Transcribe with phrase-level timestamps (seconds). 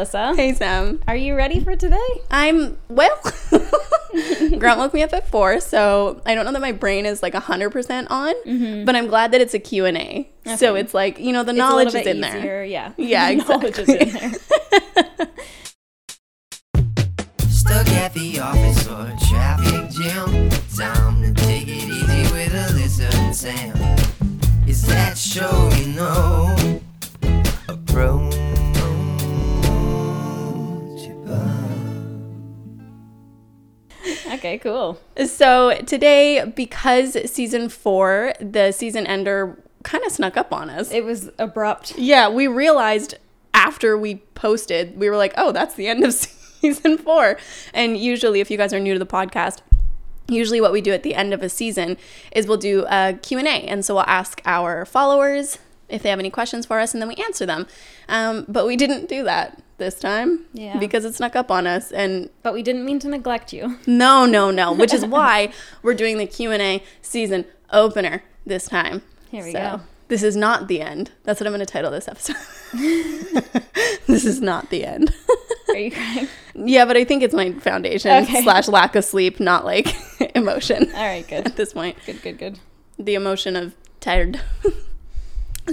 [0.00, 0.34] Melissa.
[0.34, 0.98] Hey, Sam.
[1.06, 2.08] Are you ready for today?
[2.30, 3.14] I'm, well,
[4.58, 7.34] Grant woke me up at 4, so I don't know that my brain is like
[7.34, 8.86] 100% on, mm-hmm.
[8.86, 10.30] but I'm glad that it's a Q&A.
[10.56, 12.38] So it's like, you know, the It's knowledge is bit in there.
[12.38, 12.92] easier, Yeah.
[12.96, 14.08] Yeah, Knowledge is exactly.
[14.08, 14.32] in
[15.18, 15.28] there.
[17.50, 20.48] Stuck at the office or traffic jam.
[20.78, 23.76] Time to take it easy with Alyssa and Sam.
[24.66, 26.80] Is that show you know?
[27.68, 28.29] Approach
[34.30, 34.98] Okay, cool.
[35.26, 40.92] So today, because season four, the season ender kind of snuck up on us.
[40.92, 41.96] It was abrupt.
[41.98, 43.16] yeah, we realized
[43.54, 46.12] after we posted, we were like, oh, that's the end of
[46.60, 47.38] season four.
[47.74, 49.60] And usually, if you guys are new to the podcast,
[50.28, 51.96] usually what we do at the end of a season
[52.32, 55.58] is we'll do a q&a and so we'll ask our followers
[55.88, 57.66] if they have any questions for us and then we answer them
[58.08, 60.78] um, but we didn't do that this time Yeah.
[60.78, 63.78] because it snuck up on us and But we didn't mean to neglect you.
[63.86, 65.50] no no no which is why
[65.82, 69.80] we're doing the q&a season opener this time Here we go.
[70.06, 72.36] this is not the end that's what i'm going to title this episode
[74.06, 75.14] this is not the end
[75.68, 76.28] Are you crying?
[76.54, 78.42] yeah but i think it's my foundation Okay.
[78.42, 79.94] slash lack of sleep not like
[80.36, 81.46] emotion All right, good.
[81.46, 82.58] at this point Good, good, good.
[82.98, 84.40] the emotion of tired.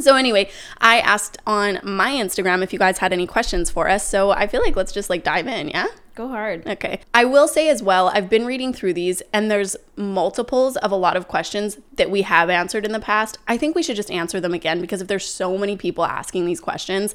[0.04, 4.08] So anyway, I asked on my Instagram if you guys had any questions for us.
[4.08, 5.88] So I feel like let's just like dive in, yeah?
[6.16, 6.66] Go hard.
[6.66, 7.02] Okay.
[7.14, 10.96] I will say as well, I've been reading through these and there's multiples of a
[10.96, 13.38] lot of questions that we have answered in the past.
[13.48, 16.48] I think we should just answer them again because if there's so many people asking
[16.48, 17.14] these questions,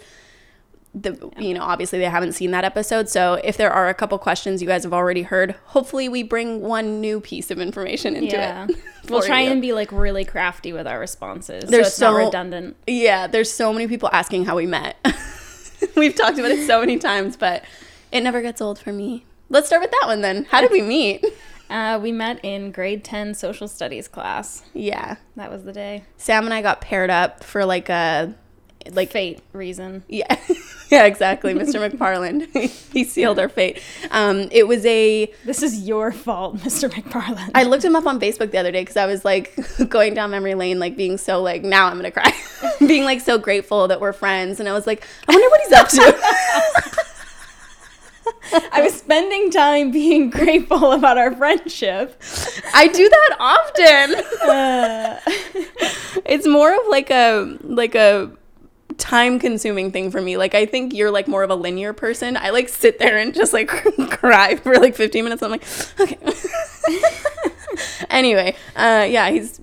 [0.94, 3.08] the you know, obviously they haven't seen that episode.
[3.08, 6.60] So if there are a couple questions you guys have already heard, hopefully we bring
[6.60, 8.66] one new piece of information into Yeah.
[8.68, 8.76] it.
[9.08, 9.50] We'll try you.
[9.50, 11.64] and be like really crafty with our responses.
[11.68, 12.76] There's so it's not so- redundant.
[12.86, 14.96] Yeah, there's so many people asking how we met.
[15.96, 17.64] We've talked about it so many times, but
[18.12, 19.24] it never gets old for me.
[19.48, 20.44] Let's start with that one then.
[20.44, 21.24] How did we meet?
[21.68, 24.62] Uh, we met in grade 10 social studies class.
[24.72, 25.16] Yeah.
[25.36, 26.04] That was the day.
[26.16, 28.34] Sam and I got paired up for like a
[28.92, 30.04] like Fate reason.
[30.08, 30.36] yeah.
[30.96, 31.54] yeah, exactly.
[31.54, 31.90] Mr.
[31.90, 32.46] McFarland.
[32.92, 33.82] he sealed our fate.
[34.10, 36.90] Um it was a This is your fault, Mr.
[36.90, 37.50] McFarland.
[37.54, 39.56] I looked him up on Facebook the other day because I was like
[39.88, 42.30] going down memory lane, like being so like now I'm gonna cry,
[42.80, 45.72] being like so grateful that we're friends, and I was like, I wonder what he's
[45.72, 47.08] up to.
[48.70, 52.20] I was spending time being grateful about our friendship.
[52.74, 54.48] I do that often.
[54.48, 55.20] Uh,
[56.26, 58.30] it's more of like a like a
[58.98, 60.36] time consuming thing for me.
[60.36, 62.36] Like I think you're like more of a linear person.
[62.36, 63.68] I like sit there and just like
[64.10, 65.42] cry for like 15 minutes.
[65.42, 65.64] I'm like,
[66.00, 66.18] okay.
[68.10, 69.60] anyway, uh yeah, he's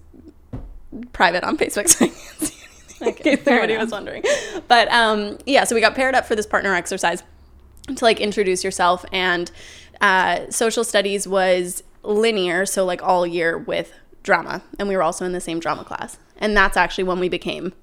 [1.13, 3.07] private on Facebook so I can't see anything.
[3.07, 4.23] Okay, if fair anybody was wondering.
[4.67, 7.23] But um yeah, so we got paired up for this partner exercise
[7.96, 9.51] to like introduce yourself and
[10.01, 14.61] uh social studies was linear, so like all year with drama.
[14.78, 16.17] And we were also in the same drama class.
[16.38, 17.73] And that's actually when we became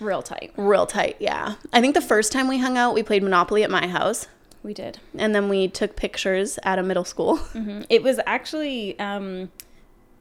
[0.00, 0.52] real tight.
[0.56, 1.16] real tight.
[1.20, 1.54] Yeah.
[1.72, 4.28] I think the first time we hung out, we played Monopoly at my house.
[4.62, 4.98] We did.
[5.16, 7.38] And then we took pictures at a middle school.
[7.88, 9.50] It was actually um,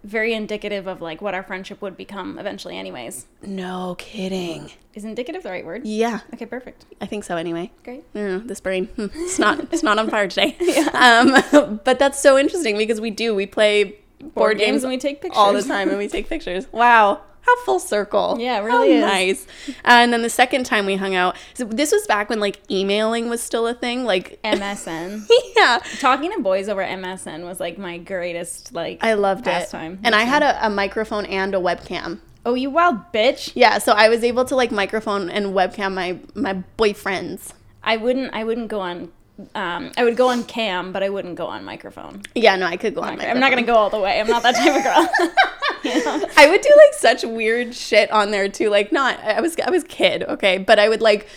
[0.03, 3.25] very indicative of like what our friendship would become eventually, anyways.
[3.41, 4.71] No kidding.
[4.93, 5.81] Is indicative the right word?
[5.85, 6.19] Yeah.
[6.33, 6.85] Okay, perfect.
[7.01, 7.71] I think so anyway.
[7.83, 8.03] Great.
[8.13, 8.85] I this brain.
[8.85, 10.55] hmm, It's not it's not on fire today.
[10.93, 13.33] Um, but that's so interesting because we do.
[13.35, 13.97] We play
[14.35, 16.67] board, games, and we take pictures all the time and we take pictures.
[16.71, 17.21] Wow.
[17.45, 18.37] How full circle.
[18.39, 19.45] Yeah, it really nice.
[19.67, 22.59] Uh, and then the second time we hung out, so this was back when like
[22.71, 24.03] emailing was still a thing.
[24.03, 25.27] Like, MSN.
[25.55, 25.79] yeah.
[25.99, 29.51] Talking to boys over MSN was like my greatest like I loved it.
[29.51, 29.99] pastime.
[30.03, 32.19] And I had a, a microphone and a webcam.
[32.47, 33.51] Oh, you wild bitch!
[33.55, 37.53] Yeah, so I was able to like microphone and webcam my my boyfriends.
[37.83, 38.33] I wouldn't.
[38.33, 39.11] I wouldn't go on.
[39.53, 42.21] Um, I would go on cam, but I wouldn't go on microphone.
[42.35, 43.19] Yeah, no, I could go on.
[43.19, 44.19] I'm not gonna go all the way.
[44.19, 45.33] I'm not that type of girl.
[45.83, 46.29] You know?
[46.37, 48.69] I would do like such weird shit on there too.
[48.69, 51.27] Like not I was I was kid, okay, but I would like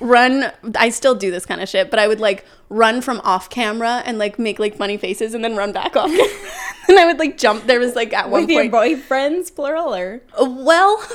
[0.00, 3.50] run I still do this kind of shit, but I would like run from off
[3.50, 6.10] camera and like make like funny faces and then run back off
[6.88, 9.94] and I would like jump there was like at one With your point boyfriends, plural,
[9.94, 11.06] or well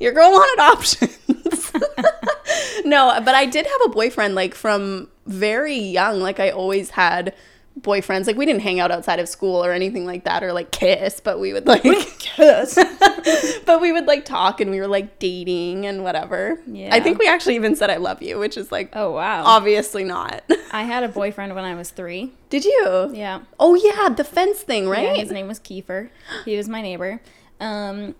[0.00, 1.72] your girl wanted options.
[2.84, 6.20] no, but I did have a boyfriend like from very young.
[6.20, 7.34] Like I always had
[7.80, 8.26] boyfriends.
[8.26, 11.20] Like we didn't hang out outside of school or anything like that or like kiss,
[11.20, 11.82] but we would like
[12.18, 12.74] kiss.
[13.66, 16.60] but we would like talk and we were like dating and whatever.
[16.66, 16.94] Yeah.
[16.94, 19.44] I think we actually even said I love you, which is like oh wow.
[19.44, 20.42] obviously not.
[20.72, 22.32] I had a boyfriend when I was three.
[22.50, 23.10] did you?
[23.14, 23.40] Yeah.
[23.58, 25.16] Oh yeah, the fence thing, right?
[25.16, 26.10] Yeah, his name was Kiefer.
[26.44, 27.20] He was my neighbor.
[27.60, 28.14] Um,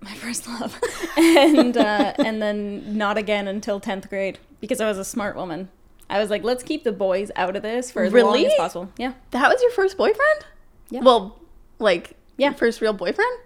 [0.00, 0.78] my first love,
[1.16, 4.38] and uh, and then not again until tenth grade.
[4.60, 5.68] because I was a smart woman.
[6.08, 8.92] I was like, let's keep the boys out of this for as long as possible.
[8.96, 9.14] Yeah.
[9.32, 10.44] That was your first boyfriend?
[10.88, 11.00] Yeah.
[11.00, 11.40] Well,
[11.80, 12.50] like, Yeah.
[12.50, 13.38] your first real boyfriend?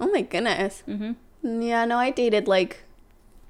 [0.00, 0.84] Oh my goodness.
[0.88, 1.62] Mm-hmm.
[1.62, 2.84] Yeah, no, I dated like,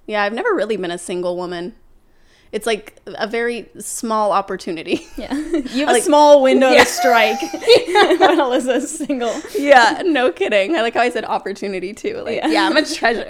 [0.06, 1.74] yeah, I've never really been a single woman.
[2.54, 5.06] It's like a very small opportunity.
[5.16, 5.34] Yeah.
[5.34, 6.84] You have Like- a small window Yeah.
[6.84, 9.34] to strike when Alyssa's single.
[9.58, 10.76] yeah, no kidding.
[10.76, 12.18] I like how I said opportunity too.
[12.24, 12.48] Like, Yeah.
[12.48, 13.26] yeah, I'm a treasure.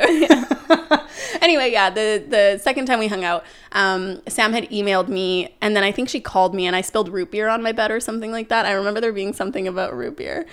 [1.40, 5.74] anyway, yeah, the the second time we hung out, um, Sam had emailed me, and
[5.76, 8.00] then I think she called me, and I spilled root beer on my bed or
[8.00, 8.66] something like that.
[8.66, 10.46] I remember there being something about root beer.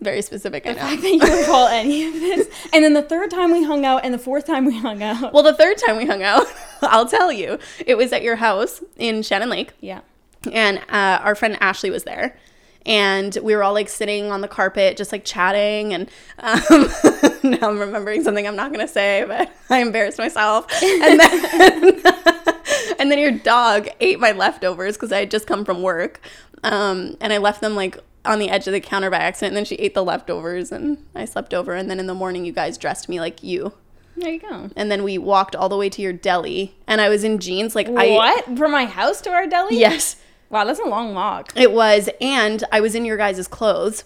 [0.00, 0.80] Very specific, I know.
[0.82, 2.48] I think you recall any of this.
[2.72, 5.34] And then the third time we hung out and the fourth time we hung out.
[5.34, 6.46] Well, the third time we hung out,
[6.82, 10.00] I'll tell you, it was at your house in Shannon Lake, yeah.
[10.50, 12.36] and uh, our friend Ashley was there.
[12.86, 15.92] And we were all like sitting on the carpet, just like chatting.
[15.92, 16.88] And um,
[17.42, 20.66] now I'm remembering something I'm not gonna say, but I embarrassed myself.
[20.82, 22.02] And then,
[22.98, 26.20] and then your dog ate my leftovers because I had just come from work,
[26.64, 29.50] um, and I left them like on the edge of the counter by accident.
[29.50, 31.74] And then she ate the leftovers, and I slept over.
[31.74, 33.74] And then in the morning, you guys dressed me like you
[34.20, 34.70] There you go.
[34.76, 37.74] and then we walked all the way to your deli and i was in jeans
[37.74, 38.44] like i what?
[38.58, 39.78] From my house to our deli?
[39.78, 40.16] yes
[40.50, 41.52] Wow, that's a long walk.
[41.56, 44.04] it was and i was in your guys' clothes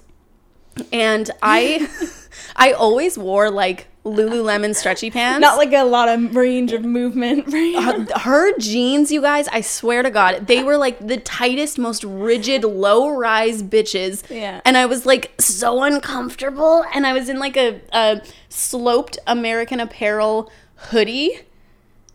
[0.92, 1.88] and i
[2.56, 7.46] i always wore like lululemon stretchy pants Not like a lot of range of movement.
[7.54, 7.74] Right?
[7.76, 12.04] Uh, her jeans you guys i swear to god they were like the tightest most
[12.04, 14.60] rigid low rise bitches Yeah.
[14.64, 19.80] and i was like so uncomfortable and i was in like a, a sloped american
[19.80, 21.40] apparel hoodie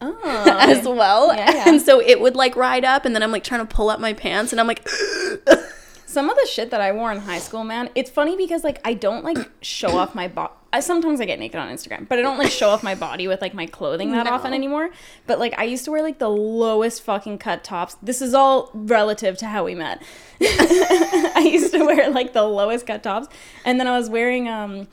[0.01, 0.57] oh.
[0.59, 1.35] as well.
[1.35, 1.63] Yeah, yeah.
[1.67, 3.99] And so it would like ride up and then I'm like trying to pull up
[3.99, 4.87] my pants and I'm like
[6.05, 8.79] Some of the shit that I wore in high school, man, it's funny because like
[8.83, 10.53] I don't like show off my body.
[10.71, 13.27] I sometimes I get naked on Instagram, but I don't like show off my body
[13.27, 14.31] with like my clothing that No.
[14.33, 14.91] often anymore.
[15.25, 17.95] But like I used to wear like the lowest fucking cut tops.
[18.03, 20.03] This is all relative to how we met.
[20.41, 23.27] I used to wear like the lowest cut tops,
[23.65, 24.87] and then I was wearing um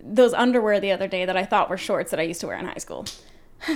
[0.00, 2.56] those underwear the other day that I thought were shorts that I used to wear
[2.56, 3.04] in high school.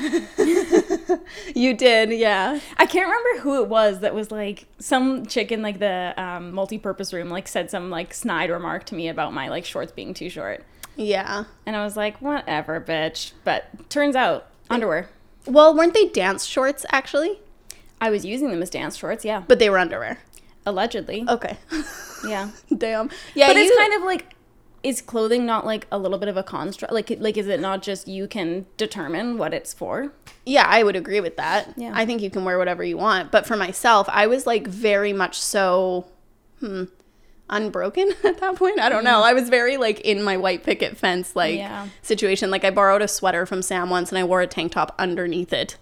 [1.55, 2.61] you did, yeah.
[2.77, 6.53] I can't remember who it was that was like some chick in like the um,
[6.53, 10.15] multi-purpose room like said some like snide remark to me about my like shorts being
[10.15, 10.65] too short,
[10.97, 11.45] Yeah.
[11.67, 13.33] and I was like, whatever, bitch.
[13.45, 15.09] But turns out underwear.
[15.47, 17.41] Well, weren't they dance shorts actually?
[18.01, 20.19] I was using them as dance shorts, yeah, But they were underwear.
[20.67, 21.57] allegedly, Okay.
[22.27, 22.51] yeah.
[22.77, 23.11] Damn.
[23.35, 24.35] Yeah, but it's kind of like,
[24.83, 26.93] is clothing not like a little bit of a construct?
[26.93, 30.13] Like, like is it not just you can determine what it's for?
[30.45, 31.73] Yeah, I would agree with that.
[31.77, 31.93] Yeah.
[31.95, 33.31] I think you can wear whatever you want.
[33.31, 36.07] But for myself, I was like very much so
[36.61, 36.85] hmm
[37.53, 38.81] unbroken at that point.
[38.81, 39.23] I don't know.
[39.23, 41.87] I was very like in my white picket fence like Yeah.
[42.03, 42.51] situation.
[42.51, 45.53] Like I borrowed a sweater from Sam once and I wore a tank top underneath
[45.53, 45.77] it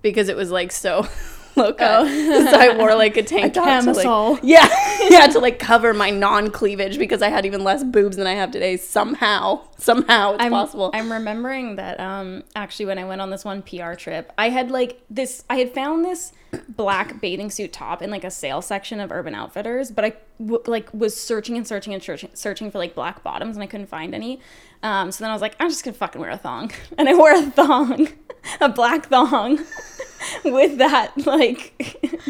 [0.00, 1.06] because it was like so
[1.56, 2.06] low cut.
[2.50, 4.32] so I wore like a tank top to camisole.
[4.34, 4.68] like yeah,
[5.10, 8.34] yeah, to like cover my non cleavage because I had even less boobs than I
[8.34, 8.76] have today.
[8.76, 10.90] Somehow, somehow it's I'm, possible.
[10.94, 14.70] I'm remembering that um actually when I went on this one PR trip, I had
[14.70, 16.32] like this I had found this
[16.68, 20.62] black bathing suit top in like a sale section of Urban Outfitters, but I w-
[20.66, 23.86] like was searching and searching and searching searching for like black bottoms and I couldn't
[23.88, 24.40] find any.
[24.82, 26.70] Um so then I was like I'm just to fucking wear a thong.
[26.98, 28.08] And I wore a thong,
[28.60, 29.58] a black thong
[30.44, 31.74] with that like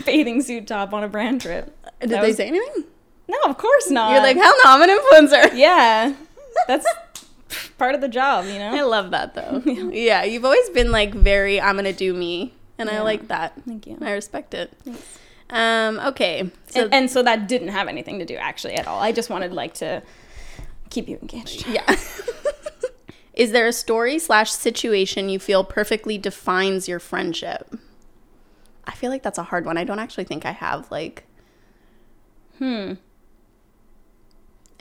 [0.05, 1.67] bathing suit top on a brand trip.
[2.01, 2.85] Did That they was- say anything?
[3.29, 4.13] No, of course not.
[4.13, 5.55] You're like, hell no, I'm an influencer.
[5.55, 6.15] yeah.
[6.67, 6.87] That's
[7.77, 8.75] part of the job, you know?
[8.75, 9.63] I love that though.
[9.93, 13.55] yeah, you've always been like very I'm gonna do me, and I like that.
[13.67, 13.99] Thank you.
[14.01, 14.73] I respect it.
[15.51, 19.01] Um, okay, so and, and so that didn't have anything to do actually at all.
[19.01, 20.03] I just wanted like to
[20.91, 21.67] keep you engaged.
[21.67, 21.85] yeah.
[23.35, 27.73] Is there a story slash situation you feel perfectly defines your friendship?
[28.85, 29.79] I feel like that's a hard one.
[29.79, 31.25] I don't actually think I have like
[32.59, 32.95] Hmm.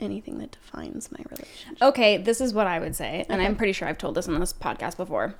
[0.00, 1.78] anything that defines my relationship.
[1.80, 4.38] Okay, this is what I would say, and I'm pretty sure I've told this on
[4.40, 5.34] this podcast before.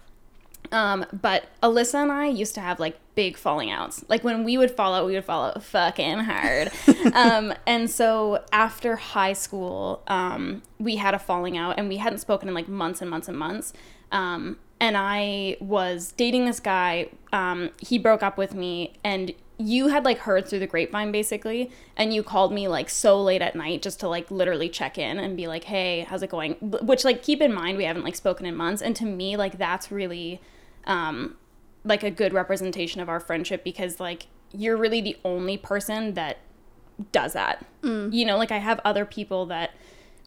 [0.71, 4.05] Um, but Alyssa and I used to have like big falling outs.
[4.09, 6.71] Like when we would fall out, we would fall out fucking hard.
[7.15, 12.19] um, and so after high school, um, we had a falling out and we hadn't
[12.19, 13.73] spoken in like months and months and months.
[14.13, 17.09] Um, and I was dating this guy.
[17.33, 21.71] Um, he broke up with me and you had like heard through the grapevine basically
[21.97, 25.19] and you called me like so late at night just to like literally check in
[25.19, 26.53] and be like hey how's it going?
[26.61, 29.59] Which like keep in mind we haven't like spoken in months and to me like
[29.59, 30.41] that's really
[30.87, 31.37] um
[31.85, 36.39] like a good representation of our friendship because like you're really the only person that
[37.13, 37.65] does that.
[37.83, 39.73] You know like i have other people that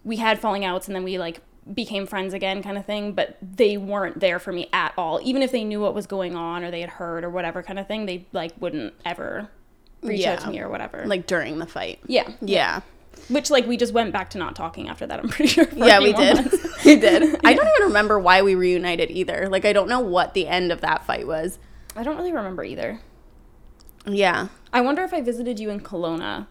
[0.04, 1.42] we had falling outs and then we like
[1.74, 5.42] became friends again kind of thing but they weren't there for me at all even
[5.44, 7.88] if they knew what was going on or they had heard or whatever kind of
[7.88, 9.48] thing they like wouldn't ever
[10.02, 12.00] reach out to me or whatever Like during the fight.
[12.08, 12.82] yeah Yeah.
[13.30, 16.00] which like we just went back to not talking after that i'm pretty sure Yeah,
[16.08, 16.52] we did.
[16.84, 17.40] we did.
[17.46, 19.48] I don't even remember why we reunited either.
[19.48, 21.60] Like I don't know what the end of that fight was.
[21.96, 23.00] i don't really remember either
[24.08, 24.48] Yeah.
[24.74, 26.48] i wonder if i visited you in Kelowna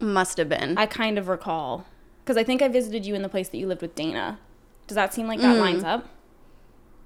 [0.00, 0.78] Must have been.
[0.78, 1.84] i kind of recall
[2.22, 4.38] because i think i visited you in the place that you lived with dana
[4.86, 5.42] does that seem like Mm.
[5.42, 6.08] that lines up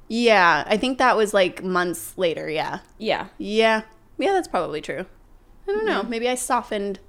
[0.09, 2.79] yeah, I think that was like months later, yeah.
[2.97, 3.83] yeah Yeah.
[4.19, 5.05] Yeah, that's probably true.
[5.67, 6.05] I don't know.
[6.05, 7.01] Maybe I softened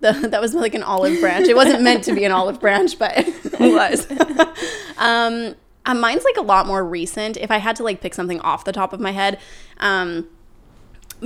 [0.00, 1.48] the that was like an olive branch.
[1.48, 4.06] It wasn't meant to be an olive branch, but it was.
[4.98, 5.54] um
[5.86, 7.38] uh, mine's like a lot more recent.
[7.38, 9.38] If I had to like pick something off the top of my head,
[9.78, 10.28] um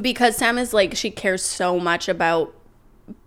[0.00, 2.54] because Sam is like she cares so much about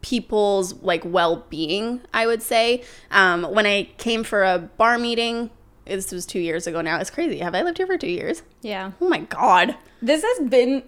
[0.01, 5.49] people's like well-being i would say um, when i came for a bar meeting
[5.85, 8.41] this was two years ago now it's crazy have i lived here for two years
[8.61, 10.83] yeah oh my god This has been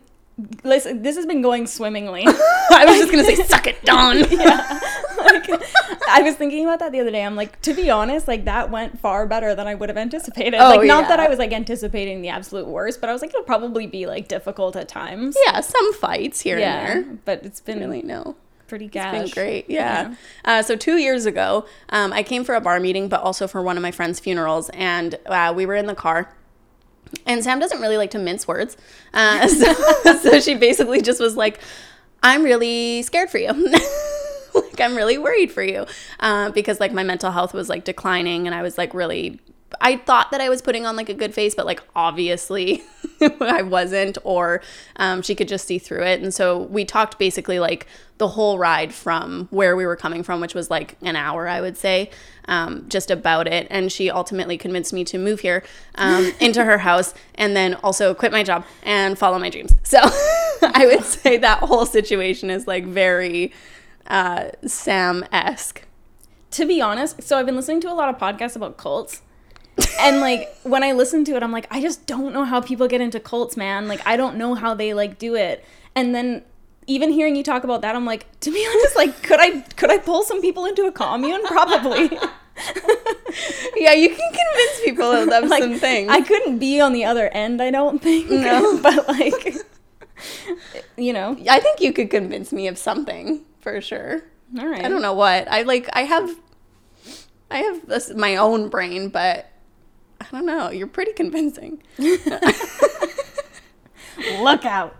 [0.65, 2.23] listen, this has been going swimmingly.
[2.27, 4.19] I was just gonna say, suck it, Dawn.
[4.19, 5.49] like,
[6.09, 7.23] I was thinking about that the other day.
[7.23, 10.55] I'm like, to be honest, like that went far better than I would have anticipated.
[10.55, 11.21] Oh, like, not that.
[11.21, 14.27] I was like anticipating the absolute worst, but I was like, it'll probably be like
[14.27, 15.37] difficult at times.
[15.45, 17.17] yeah, some fights here Yeah, and there.
[17.23, 18.35] but it's been Really, no.
[18.67, 19.11] Pretty It's gash.
[19.13, 19.69] been great.
[19.69, 20.15] Yeah.
[20.43, 23.61] Uh, so two years ago, um, I came for a bar meeting, but also for
[23.61, 26.33] one of my friends' funerals, and uh, we were in the car.
[27.25, 28.77] And Sam doesn't really like to mince words,
[29.13, 29.73] uh, so,
[30.21, 31.59] so she basically just was like,
[32.23, 33.51] "I'm really scared for you."
[34.55, 35.85] like I'm really worried for you
[36.19, 39.39] uh, because like my mental health was like declining and I was like really
[39.81, 42.83] I thought that I was putting on like a good face but like obviously
[43.41, 44.61] I wasn't or
[44.97, 48.57] um, she could just see through it and so we talked basically like the whole
[48.57, 52.09] ride from where we were coming from which was like an hour I would say
[52.47, 55.63] um, just about it and she ultimately convinced me to move here
[55.95, 59.99] um, into her house and then also quit my job and follow my dreams so
[60.61, 63.51] I would say that whole situation is like very
[64.07, 65.83] uh, Sam esque.
[66.51, 69.21] To be honest, so I've been listening to a lot of podcasts about cults.
[69.99, 72.87] And like when I listen to it, I'm like, I just don't know how people
[72.87, 73.87] get into cults, man.
[73.87, 75.65] Like I don't know how they like do it.
[75.95, 76.43] And then
[76.87, 79.91] even hearing you talk about that, I'm like, to be honest, like could I could
[79.91, 81.43] I pull some people into a commune?
[81.45, 82.17] Probably.
[83.75, 86.09] Yeah, you can convince people of like some things.
[86.09, 88.29] I couldn't be on the other end, I don't think.
[88.29, 88.79] No.
[88.81, 89.57] but like
[90.97, 91.37] you know.
[91.49, 94.23] I think you could convince me of something for sure.
[94.57, 94.85] All right.
[94.85, 95.49] I don't know what.
[95.51, 95.89] I like.
[95.93, 96.29] I have.
[97.51, 99.47] I have this, my own brain, but
[100.31, 100.69] I don't know.
[100.69, 101.81] You're pretty convincing.
[104.39, 104.95] Look out.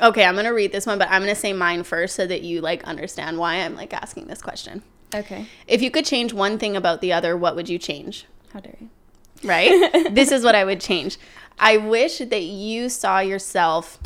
[0.00, 2.60] Okay, I'm gonna read this one, but I'm gonna say mine first so that you
[2.60, 4.82] like understand why I'm like asking this question.
[5.14, 5.46] Okay.
[5.68, 8.26] If you could change one thing about the other, what would you change?
[8.52, 8.90] How dare you?
[9.44, 9.92] right?
[10.14, 11.18] this is what I would change.
[11.58, 13.98] I wish that you saw yourself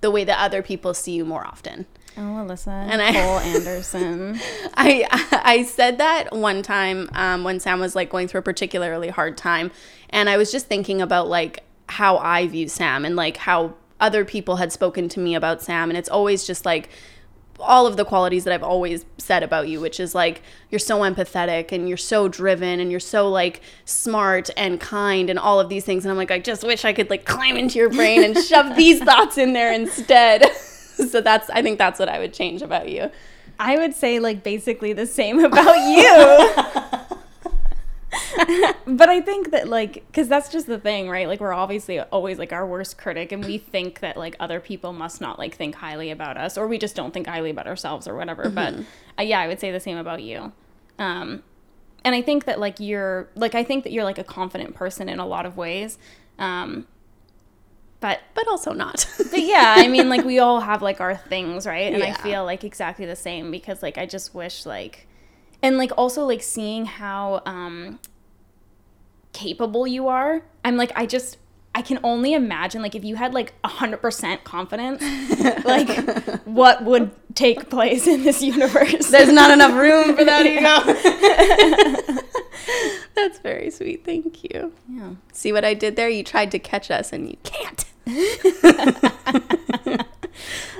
[0.00, 1.86] the way that other people see you more often.
[2.16, 2.68] Oh, Alyssa.
[2.68, 4.38] And I- Cole Anderson.
[4.74, 9.08] I I said that one time um, when Sam was like going through a particularly
[9.08, 9.70] hard time,
[10.10, 14.24] and I was just thinking about like how I view Sam and like how other
[14.24, 16.88] people had spoken to me about Sam, and it's always just like
[17.62, 20.40] all of the qualities that I've always said about you, which is like
[20.70, 25.38] you're so empathetic and you're so driven and you're so like smart and kind and
[25.38, 26.04] all of these things.
[26.06, 28.76] And I'm like, I just wish I could like climb into your brain and shove
[28.76, 30.44] these thoughts in there instead.
[31.10, 33.10] so that's I think that's what I would change about you.
[33.58, 36.66] I would say like basically the same about you.
[38.86, 41.28] but I think that like cuz that's just the thing, right?
[41.28, 44.92] Like we're obviously always like our worst critic and we think that like other people
[44.92, 48.08] must not like think highly about us or we just don't think highly about ourselves
[48.08, 48.48] or whatever.
[48.48, 48.74] But
[49.18, 50.52] uh, yeah, I would say the same about you.
[50.98, 51.42] Um
[52.02, 55.08] and I think that like you're like I think that you're like a confident person
[55.08, 55.98] in a lot of ways.
[56.38, 56.86] Um
[58.00, 59.06] but But also not.
[59.30, 61.92] but yeah, I mean, like we all have like our things, right?
[61.92, 65.06] And I feel like exactly the same because like I just wish like,
[65.62, 67.98] and like also like seeing how um
[69.32, 70.42] capable you are.
[70.64, 71.36] I'm like I just
[71.74, 75.02] I can only imagine like if you had like a hundred percent confidence,
[75.64, 75.88] like
[76.44, 79.08] what would take place in this universe.
[79.08, 80.46] There's not enough room for that
[82.14, 82.22] ego.
[83.14, 84.04] That's very sweet.
[84.04, 84.72] Thank you.
[84.88, 85.10] yeah.
[85.32, 86.08] See what I did there?
[86.08, 87.84] You tried to catch us and you can't.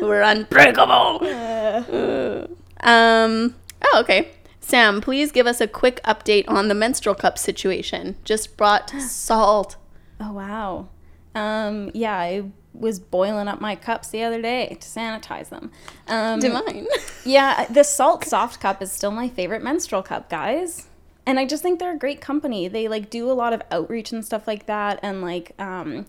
[0.01, 1.21] We're unbreakable.
[1.23, 2.47] Uh,
[2.81, 3.55] um.
[3.83, 4.31] Oh, okay.
[4.61, 8.17] Sam, please give us a quick update on the menstrual cup situation.
[8.25, 9.77] Just brought Saalt.
[10.21, 10.89] Oh wow.
[11.35, 15.71] Um, yeah, I was boiling up my cups the other day to sanitize them.
[16.07, 16.87] Um, Divine.
[17.25, 20.87] Yeah, the Saalt soft cup is still my favorite menstrual cup, guys.
[21.27, 22.69] And I just think they're a great company.
[22.69, 26.07] They like do a lot of outreach and stuff like that, and like um,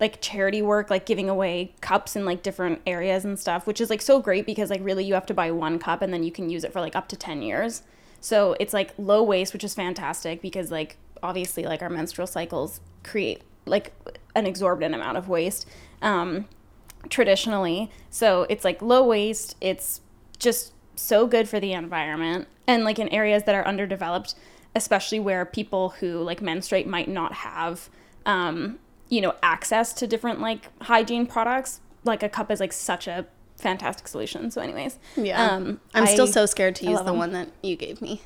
[0.00, 3.90] like charity work, like giving away cups in like different areas and stuff, which is
[3.90, 6.30] like so great because like really you have to buy one cup and then you
[6.30, 7.82] can use it for like up to ten years.
[8.20, 12.80] So it's like low waste, which is fantastic because like obviously like our menstrual cycles
[13.02, 13.92] create like
[14.34, 15.66] an exorbitant amount of waste
[16.02, 16.46] um,
[17.08, 17.90] traditionally.
[18.10, 19.56] So it's like low waste.
[19.60, 20.00] It's
[20.38, 24.34] just so good for the environment and like in areas that are underdeveloped,
[24.74, 27.88] especially where people who like menstruate might not have,
[28.26, 28.78] um,
[29.08, 31.80] you know, access to different like hygiene products.
[32.04, 33.26] Like a cup is like such a
[33.56, 34.50] fantastic solution.
[34.50, 35.42] So, anyways, Yeah.
[35.44, 37.18] um, I'm still so scared to I use the them.
[37.18, 38.22] one that you gave me.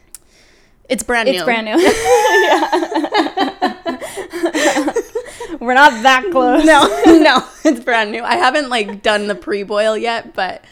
[0.88, 1.76] It's brand new It's brand new.
[5.61, 6.64] We're not that close.
[6.64, 6.87] No,
[7.21, 8.23] no, it's brand new.
[8.23, 10.64] I haven't like done the pre boil yet, but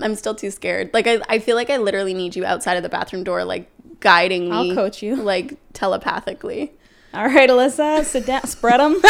[0.00, 0.90] I'm still too scared.
[0.92, 3.70] Like I, I feel like I literally need you outside of the bathroom door, like
[4.00, 4.70] guiding me.
[4.70, 5.16] I'll coach you.
[5.16, 6.72] like telepathically.
[7.14, 8.94] All right, Alyssa, sit down, spread them.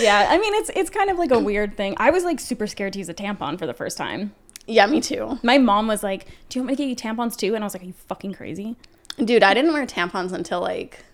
[0.00, 1.94] yeah, I mean it's it's kind of like a weird thing.
[1.98, 4.34] I was like super scared to use a tampon for the first time.
[4.68, 7.36] Yeah, me too, My mom was like, "Do you want me to get you tampons
[7.36, 8.76] too?" And I was like, "Are you fucking crazy?"
[9.24, 9.42] dude.
[9.42, 11.04] I didn't wear tampons until like.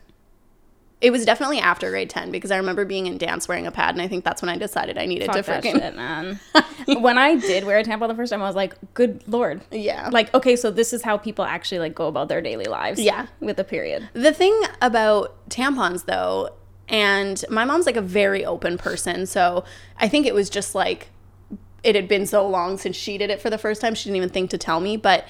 [1.03, 3.95] It was definitely after grade 10 because I remember being in dance wearing a pad,
[3.95, 5.73] and I think that's when I decided I needed Fuck to freaking.
[5.73, 6.41] shit, man.
[7.03, 10.09] when I did wear a tampon the first time, I was like, "Good lord." Yeah.
[10.13, 13.01] Like, okay, so this is how people actually like go about their daily lives.
[13.01, 13.27] Yeah.
[13.41, 14.09] With a period.
[14.13, 16.51] The thing about tampons, though,
[16.89, 19.65] and my mom's like a very open person, so
[19.99, 21.09] I think it was just like
[21.83, 24.17] it had been so long since she did it for the first time, she didn't
[24.17, 24.97] even think to tell me.
[24.97, 25.27] But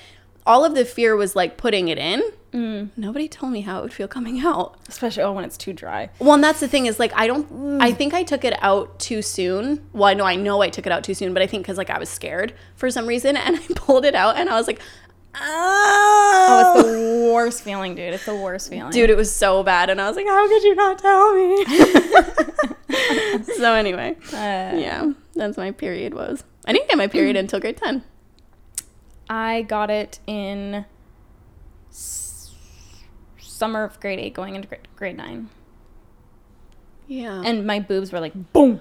[0.46, 2.22] all of the fear was like putting it in.
[2.54, 4.76] Nobody told me how it would feel coming out.
[4.88, 6.10] Especially oh, when it's too dry.
[6.18, 7.80] Well, and that's the thing is like I don't.
[7.80, 9.88] I think I took it out too soon.
[9.92, 11.78] Well, I know I know I took it out too soon, but I think because
[11.78, 14.66] like I was scared for some reason, and I pulled it out, and I was
[14.66, 14.80] like,
[15.34, 18.12] Oh, oh, it's the worst feeling, dude.
[18.12, 18.92] It's the worst feeling.
[18.92, 21.64] dude it was so bad and i was like how could you not tell me
[23.56, 27.78] so anyway Uh, yeah that's my period was i didn't get my period until grade
[27.78, 28.02] 10
[29.30, 30.84] I got it in
[33.62, 35.48] summer of grade eight, going into grade, grade nine,
[37.06, 38.80] yeah and my boobs were like boom,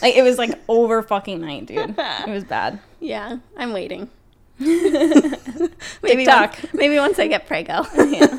[0.00, 1.94] like it was like over fucking night, dude.
[2.26, 2.78] It was bad.
[3.00, 4.08] yeah i'm waiting
[4.58, 8.38] maybe once, maybe once i get prego Yeah.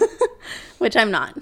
[0.77, 1.38] which i'm not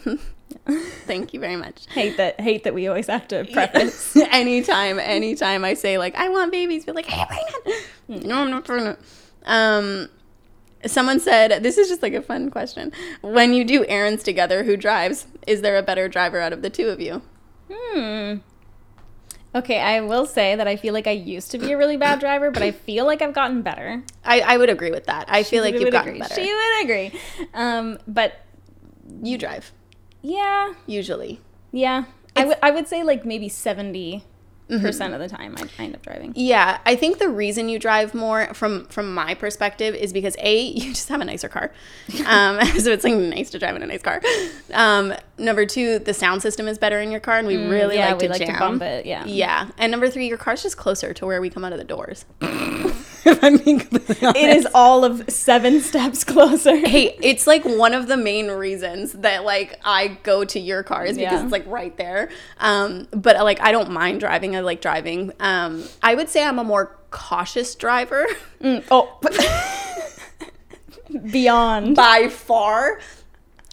[1.06, 2.40] thank you very much hate that.
[2.42, 4.16] Hate that we always have to preface.
[4.32, 8.66] anytime anytime i say like i want babies be like hey, pregnant no i'm not
[8.66, 8.98] pregnant
[9.46, 10.10] um
[10.86, 12.92] someone said this is just like a fun question.
[13.22, 15.28] When you do errands together who drives?
[15.48, 17.22] Is there a better driver out of the two of you?
[17.72, 18.36] Hmm.
[19.54, 22.20] Okay, I will say that I feel like I used to be a really bad
[22.20, 24.02] driver, but I feel like I've gotten better.
[24.24, 25.26] i, I would agree with that.
[25.28, 26.20] I feel like you've gotten agree.
[26.20, 26.36] better.
[26.36, 27.20] She would agree.
[27.54, 28.46] Um, but
[29.22, 29.74] you drive.
[30.22, 31.42] Yeah, usually.
[31.72, 33.50] Yeah, I would I would say like maybe
[34.72, 36.34] seventy percent of the time I end up driving.
[36.36, 40.62] Yeah, I think the reason you drive more from from my perspective is because a
[40.68, 41.72] you just have a nicer car,
[42.26, 44.22] um, so it's like nice to drive in a nice car.
[44.74, 48.00] Um, number two, the sound system is better in your car, and we really Mm,
[48.00, 48.60] yeah, like to we like to jam.
[48.60, 49.26] bump it, yeah.
[49.26, 49.68] yeah.
[49.78, 52.26] And number three, your car's just closer to where we come out of the doors.
[53.26, 54.44] if I'm being completely honest.
[54.44, 56.76] It is all of seven steps closer.
[56.76, 61.06] Hey, it's like one of the main reasons that like I go to your car
[61.06, 61.44] is because Yeah.
[61.44, 62.30] it's like right there.
[62.60, 64.56] Um, but like I don't mind driving.
[64.56, 65.32] I like driving.
[65.40, 68.26] Um, I would say I'm a more cautious driver
[68.62, 69.20] Mm, oh,
[71.32, 71.96] beyond.
[71.96, 73.00] by far,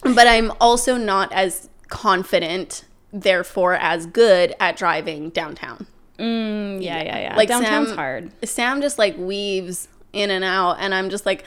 [0.03, 2.83] but I'm also not as confident,
[3.13, 5.87] therefore as good at driving downtown.
[6.19, 7.35] Mm, yeah, yeah, yeah.
[7.35, 8.31] Like Downtown's Sam- hard.
[8.47, 11.43] Sam just like weaves in and out, and I'm just like.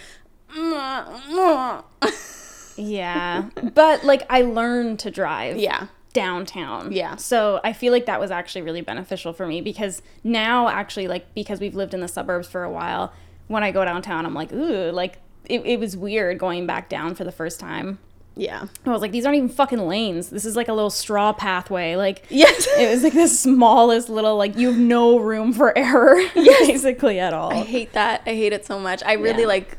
[0.54, 1.84] "Mm,
[2.76, 5.56] Yeah, but like I learned to drive.
[5.58, 5.86] yeah.
[6.14, 6.92] downtown.
[6.92, 7.16] Yeah.
[7.16, 11.32] So I feel like that was actually really beneficial for me because now actually like
[11.34, 13.12] because we've lived in the suburbs for a while,
[13.48, 17.14] when I go downtown I'm like, ooh, like it, it was weird going back down
[17.14, 17.98] for the first time.
[18.36, 18.66] Yeah.
[18.86, 20.30] I was like, these aren't even fucking lanes.
[20.30, 21.96] This is like a little straw pathway.
[21.96, 22.66] Like Yes.
[22.78, 27.32] it was like the smallest little like you have no room for error basically at
[27.34, 27.52] all.
[27.52, 28.22] I hate that.
[28.26, 29.02] I hate it so much.
[29.04, 29.48] I really Yeah.
[29.48, 29.78] like,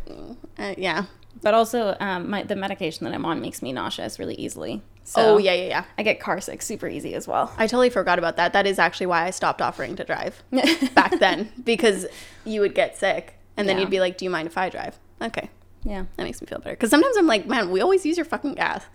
[0.60, 1.06] uh, yeah.
[1.42, 4.82] But also um my the medication that I'm on makes me nauseous really easily.
[5.04, 5.84] So oh yeah, yeah, yeah.
[5.98, 7.52] I get car sick super easy as well.
[7.58, 8.54] I totally forgot about that.
[8.54, 10.42] That is actually why I stopped offering to drive
[10.96, 12.06] back then because
[12.46, 13.82] you would get sick and then Yeah.
[13.82, 15.50] you'd be like, "Do you mind if I drive?" Okay,
[15.84, 16.06] Yeah.
[16.16, 16.76] that makes me feel better.
[16.76, 18.86] Because sometimes I'm like, "Man, we always use your fucking gas."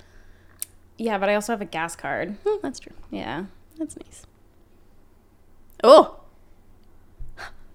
[0.96, 2.36] Yeah, but I also have a gas card.
[2.46, 2.92] Hmm, that's true.
[3.10, 3.44] Yeah.
[3.78, 4.24] That's nice.
[5.84, 6.16] Oh,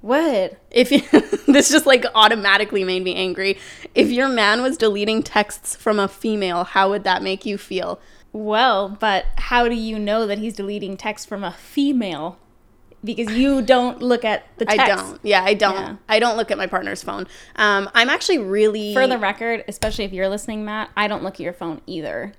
[0.02, 0.58] What?
[0.72, 1.02] If you,
[1.48, 3.58] this just like automatically made me angry.
[3.96, 8.02] If your man was deleting texts from a female, how would that make you feel?
[8.34, 12.38] Well, but how do you know that he's deleting texts from a female?
[13.04, 14.80] Because you don't look at the text.
[14.80, 15.20] I don't.
[15.24, 15.76] Yeah, I don't.
[15.76, 15.96] Yeah.
[16.08, 17.28] I don't look at my partner's phone.
[17.58, 21.36] Um, I'm actually really For the record, especially if you're listening, Matt, I don't look
[21.36, 22.34] at your phone either.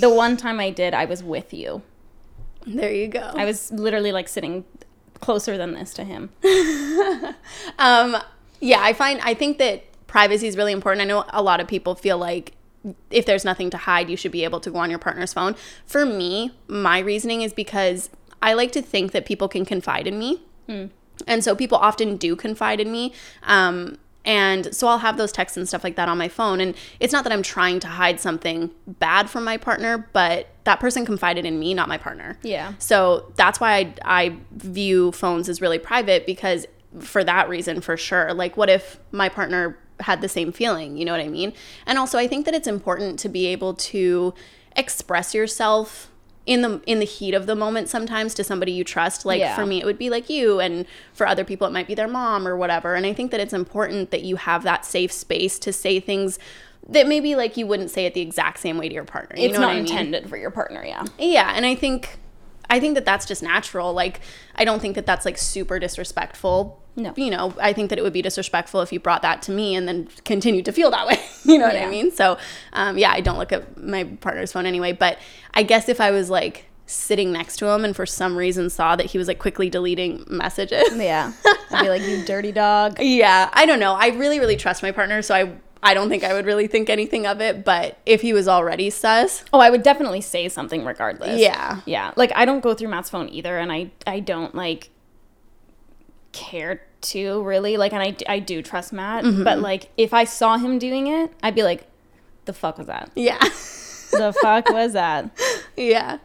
[0.00, 1.82] the one time I did, I was with you.
[2.66, 3.20] There you go.
[3.34, 4.64] I was literally like sitting
[5.20, 6.30] closer than this to him.
[7.78, 8.16] Um,
[8.60, 11.02] yeah, I find I think that privacy is really important.
[11.02, 12.52] I know a lot of people feel like
[13.10, 15.54] if there's nothing to hide, you should be able to go on your partner's phone.
[15.86, 18.10] For me, my reasoning is because
[18.42, 20.42] I like to think that people can confide in me.
[21.26, 23.12] And so people often do confide in me.
[23.42, 26.60] Um, and so I'll have those texts and stuff like that on my phone.
[26.60, 30.78] And it's not that I'm trying to hide something bad from my partner, but that
[30.78, 32.38] person confided in me, not my partner.
[32.42, 32.74] Yeah.
[32.78, 36.66] So that's why I, I view phones as really private because
[36.98, 38.34] for that reason, for sure.
[38.34, 40.96] Like, what if my partner had the same feeling?
[40.96, 41.52] You know what I mean?
[41.86, 44.34] And also, I think that it's important to be able to
[44.76, 46.10] express yourself
[46.50, 49.54] in the in the heat of the moment sometimes to somebody you trust like Yeah.
[49.54, 52.08] for me it would be like you and for other people it might be their
[52.08, 55.60] mom or whatever and i think that it's important that you have that safe space
[55.60, 56.40] to say things
[56.88, 59.44] that maybe like you wouldn't say it the exact same way to your partner you
[59.44, 59.82] It's know not I mean?
[59.84, 61.04] intended for your partner, yeah.
[61.20, 62.18] Yeah, and I think
[62.70, 63.92] I think that that's just natural.
[63.92, 64.20] Like
[64.54, 66.80] I don't think that that's like super disrespectful.
[66.96, 67.12] No.
[67.16, 69.74] You know, I think that it would be disrespectful if you brought that to me
[69.74, 71.18] and then continued to feel that way.
[71.44, 72.10] you know what I mean?
[72.10, 72.38] So,
[72.72, 74.92] um, yeah, I don't look at my partner's phone anyway.
[74.92, 75.18] But
[75.54, 78.96] I guess if I was like sitting next to him and for some reason saw
[78.96, 80.84] that he was like quickly deleting messages.
[80.92, 81.32] Yeah.
[81.70, 82.98] I'd be like, you dirty dog.
[83.00, 83.94] Yeah, I don't know.
[83.94, 86.90] I really, really trust my partner, so I I don't think I would really think
[86.90, 87.64] anything of it.
[87.64, 91.40] But if he was already sus, Oh, I would definitely say something regardless.
[91.40, 91.80] Yeah.
[91.86, 92.12] Yeah.
[92.16, 94.90] Like I don't go through Matt's phone either and I I don't like
[96.32, 99.42] care to really like and I I do trust Matt, Mm-hmm.
[99.44, 101.86] but like if I saw him doing it, I'd be like
[102.44, 103.10] the fuck was that?
[103.14, 103.38] yeah.
[104.12, 105.30] The fuck was that?
[105.76, 106.18] Yeah.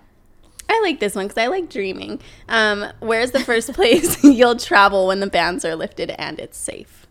[0.68, 2.20] I like this one because I like dreaming.
[2.50, 7.05] Um, where's the first place you'll travel when the bans are lifted and it's safe?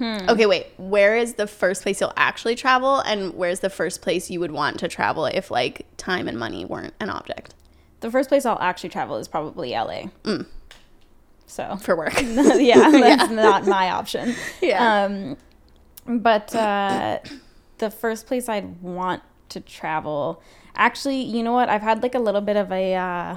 [0.00, 0.66] Okay, wait.
[0.76, 4.52] Where is the first place you'll actually travel, and where's the first place you would
[4.52, 7.54] want to travel if like time and money weren't an object
[8.00, 10.08] The first place I'll actually travel is probably LA.
[10.24, 10.46] Mm.
[11.46, 12.14] So for work?
[12.22, 14.34] yeah, that's not my option.
[14.60, 15.04] Yeah.
[15.04, 15.36] Um,
[16.06, 17.20] but uh,
[17.78, 20.42] the first place I'd want to travel,
[20.74, 21.68] actually, you know what?
[21.68, 23.36] I've had like a little bit of a, uh,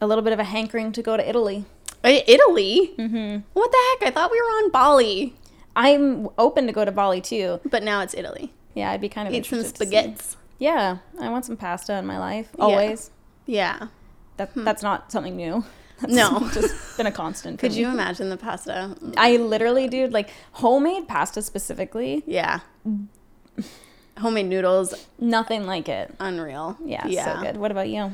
[0.00, 1.64] a little bit of a hankering to go to Italy.
[2.04, 2.92] Italy?
[2.98, 3.40] Mm-hmm.
[3.52, 4.08] What the heck?
[4.08, 5.34] I thought we were on Bali,
[5.74, 7.60] I'm open to go to Bali too.
[7.70, 8.52] but now it's Italy.
[8.74, 9.96] Yeah, I'd be kind of Eat some interested to see.
[9.96, 10.36] spaghettis.
[10.58, 13.10] Yeah, I want some pasta in my life always.
[13.46, 13.88] Yeah.
[14.36, 14.64] That hmm.
[14.64, 15.64] that's not something new.
[16.00, 16.48] That's No.
[16.52, 17.60] just been a constant.
[17.60, 17.78] Could me.
[17.78, 18.96] you imagine the pasta?
[19.16, 22.60] I literally, dude, like homemade pasta specifically, Yeah.
[24.18, 26.14] Homemade noodles, nothing like it.
[26.20, 26.76] unreal.
[26.84, 27.56] Yeah, so good.
[27.56, 28.12] What about you?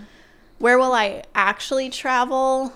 [0.59, 2.73] Where will I actually travel?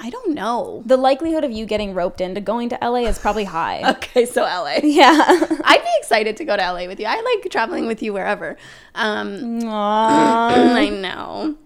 [0.00, 0.82] I don't know.
[0.86, 3.82] The likelihood of you getting roped into going to LA is probably high.
[3.98, 4.78] Okay, so LA.
[4.82, 5.16] yeah.
[5.64, 7.06] I'd be excited to go to LA with you.
[7.06, 8.56] I like traveling with you wherever.
[8.94, 11.56] Um, I know.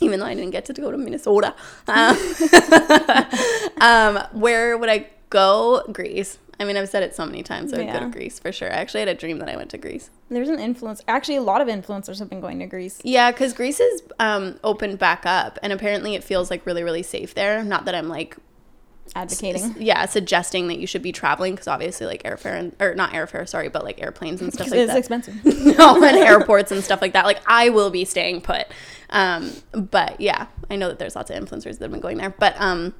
[0.00, 1.54] Even though I didn't get to go to Minnesota.
[1.86, 2.16] Um,
[3.80, 5.82] um, where would I go?
[5.92, 6.38] Greece.
[6.58, 7.72] I mean, I've said it so many times.
[7.74, 8.72] I would go to Greece for sure.
[8.72, 10.10] I actually had a dream that I went to Greece.
[10.30, 11.02] There's an influence.
[11.06, 12.98] Actually, a lot of influencers have been going to Greece.
[13.04, 17.02] Yeah, because Greece is um, opened back up, and apparently it feels like really, really
[17.02, 17.62] safe there.
[17.62, 18.36] Not that I'm like
[19.14, 19.76] Advocating.
[19.78, 23.48] yeah, suggesting that you should be traveling because obviously like airfare and or not airfare,
[23.48, 24.98] sorry, but like airplanes and stuff like it's that.
[24.98, 25.44] expensive.
[25.78, 27.24] no, and airports and stuff like that.
[27.24, 28.66] Like I will be staying put.
[29.10, 32.30] Um, but yeah, I know that there's lots of influencers that have been going there.
[32.30, 32.94] But um,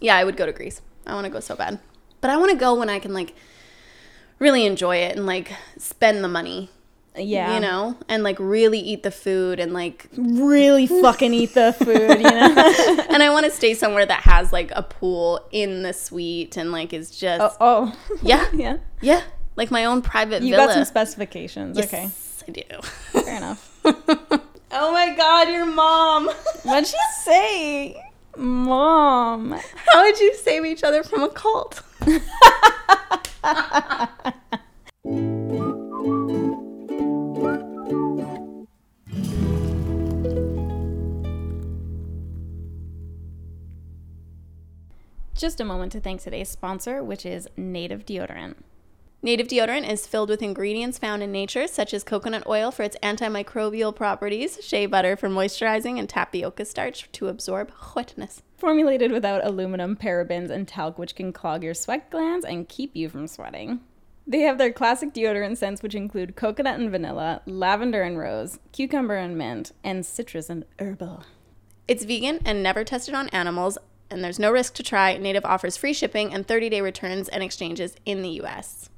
[0.00, 0.80] yeah, I would go to Greece.
[1.06, 1.78] I want to go so bad.
[2.20, 3.34] But I want to go when I can like
[4.38, 6.70] really enjoy it and like spend the money.
[7.16, 7.54] Yeah.
[7.54, 12.18] You know, and like really eat the food and like Really fucking eat the food,
[12.18, 13.04] you know?
[13.10, 16.70] and I want to stay somewhere that has like a pool in the suite and
[16.70, 18.18] like is just oh, oh.
[18.22, 18.76] yeah, yeah.
[19.00, 19.22] yeah,
[19.56, 20.66] like my own private You villa.
[20.66, 21.78] got some specifications.
[21.78, 22.08] Okay.
[22.46, 22.62] I do.
[23.12, 23.80] Fair enough.
[23.84, 26.28] oh my god, your mom.
[26.62, 28.02] What'd she say?
[28.36, 29.58] Mom.
[29.92, 31.82] How would you save each other from a cult?
[45.34, 48.56] Just a moment to thank today's sponsor, which is Native Deodorant.
[49.22, 52.96] Native deodorant is filled with ingredients found in nature, such as coconut oil for its
[53.02, 58.42] antimicrobial properties, shea butter for moisturizing, and tapioca starch to absorb wetness.
[58.60, 63.08] Formulated without aluminum, parabens, and talc, which can clog your sweat glands and keep you
[63.08, 63.80] from sweating.
[64.26, 69.16] They have their classic deodorant scents, which include coconut and vanilla, lavender and rose, cucumber
[69.16, 71.24] and mint, and citrus and herbal.
[71.88, 73.78] It's vegan and never tested on animals,
[74.10, 75.16] and there's no risk to try.
[75.16, 78.90] Native offers free shipping and 30 day returns and exchanges in the US.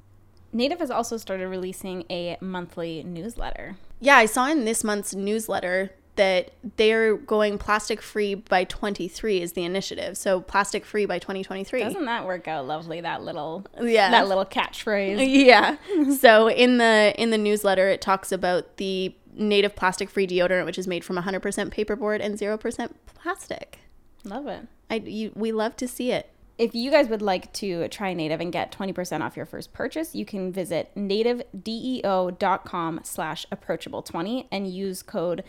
[0.51, 3.77] Native has also started releasing a monthly newsletter.
[4.01, 9.53] Yeah, I saw in this month's newsletter that they're going plastic free by 23 is
[9.53, 10.17] the initiative.
[10.17, 11.81] So plastic free by 2023.
[11.81, 13.01] Doesn't that work out lovely?
[13.01, 14.11] That little Yeah.
[14.11, 15.25] that little catchphrase.
[15.45, 15.77] yeah.
[16.17, 20.77] so in the in the newsletter it talks about the native plastic free deodorant which
[20.77, 23.79] is made from 100% paperboard and 0% plastic.
[24.23, 24.67] Love it.
[24.91, 26.29] I you, we love to see it.
[26.59, 30.13] If you guys would like to try Native and get 20% off your first purchase,
[30.13, 35.43] you can visit nativedeo.com slash approachable20 and use code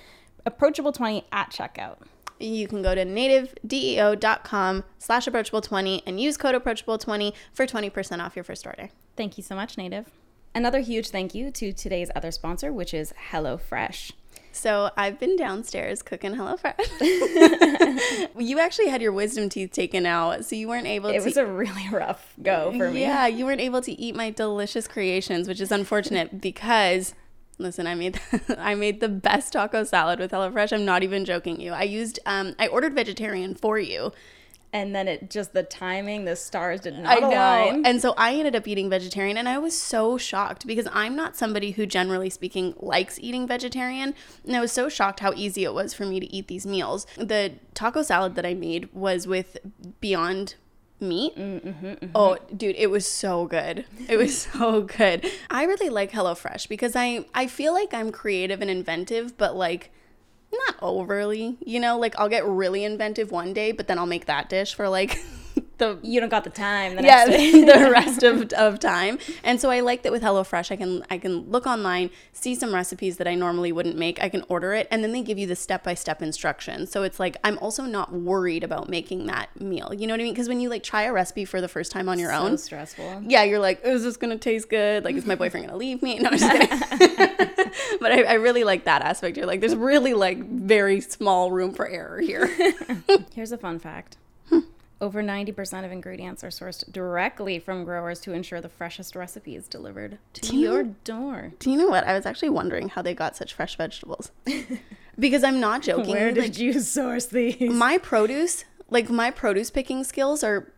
[0.46, 1.98] approachable20 at checkout.
[2.40, 8.44] You can go to nativedeo.com slash approachable20 and use code approachable20 for 20% off your
[8.44, 8.90] first order.
[9.16, 10.10] Thank you so much, Native.
[10.54, 14.12] Another huge thank you to today's other sponsor, which is HelloFresh.
[14.52, 18.28] So I've been downstairs cooking HelloFresh.
[18.38, 21.24] you actually had your wisdom teeth taken out, so you weren't able It to It
[21.24, 23.00] was a really rough go for me.
[23.00, 27.14] Yeah, you weren't able to eat my delicious creations, which is unfortunate because
[27.58, 28.20] listen, I made
[28.58, 30.72] I made the best taco salad with HelloFresh.
[30.72, 31.72] I'm not even joking you.
[31.72, 34.12] I used um I ordered vegetarian for you.
[34.72, 37.28] And then it just the timing, the stars did not I know.
[37.28, 37.86] align.
[37.86, 41.36] And so I ended up eating vegetarian and I was so shocked because I'm not
[41.36, 44.14] somebody who generally speaking likes eating vegetarian.
[44.44, 47.06] And I was so shocked how easy it was for me to eat these meals.
[47.16, 49.58] The taco salad that I made was with
[50.00, 50.56] Beyond
[51.00, 51.36] meat.
[51.36, 52.06] Mm, mm-hmm, mm-hmm.
[52.14, 53.84] Oh, dude, it was so good.
[54.08, 55.30] It was so good.
[55.50, 59.90] I really like HelloFresh because I I feel like I'm creative and inventive, but like
[60.52, 64.26] not overly, you know, like I'll get really inventive one day, but then I'll make
[64.26, 65.18] that dish for like
[65.78, 69.70] the you don't got the time the yeah the rest of, of time and so
[69.70, 73.26] i like that with hellofresh i can i can look online see some recipes that
[73.26, 76.22] i normally wouldn't make i can order it and then they give you the step-by-step
[76.22, 80.20] instructions so it's like i'm also not worried about making that meal you know what
[80.20, 82.30] i mean because when you like try a recipe for the first time on your
[82.30, 83.22] so own stressful.
[83.26, 85.04] yeah, you're like, is this gonna taste good?
[85.04, 86.18] Like, is my boyfriend gonna leave me?
[86.24, 86.68] No, I'm just kidding.
[88.00, 89.36] but I, I really like that aspect.
[89.36, 92.46] You're like, there's really like very small room for error here.
[93.34, 94.16] Here's a fun fact.
[95.00, 99.66] Over 90% of ingredients are sourced directly from growers to ensure the freshest recipe is
[99.66, 101.52] delivered to you your know- door.
[101.58, 102.04] Do you know what?
[102.04, 104.30] I was actually wondering how they got such fresh vegetables.
[105.18, 106.10] because I'm not joking.
[106.14, 107.60] Where like, did you source these?
[107.60, 110.72] my produce, like my produce picking skills are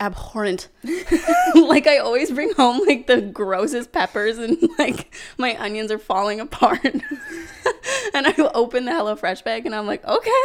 [0.00, 0.68] abhorrent.
[1.54, 6.40] like I always bring home like the grossest peppers and like my onions are falling
[6.40, 6.84] apart.
[6.84, 7.02] and
[8.14, 10.42] I open the HelloFresh bag and I'm like, okay.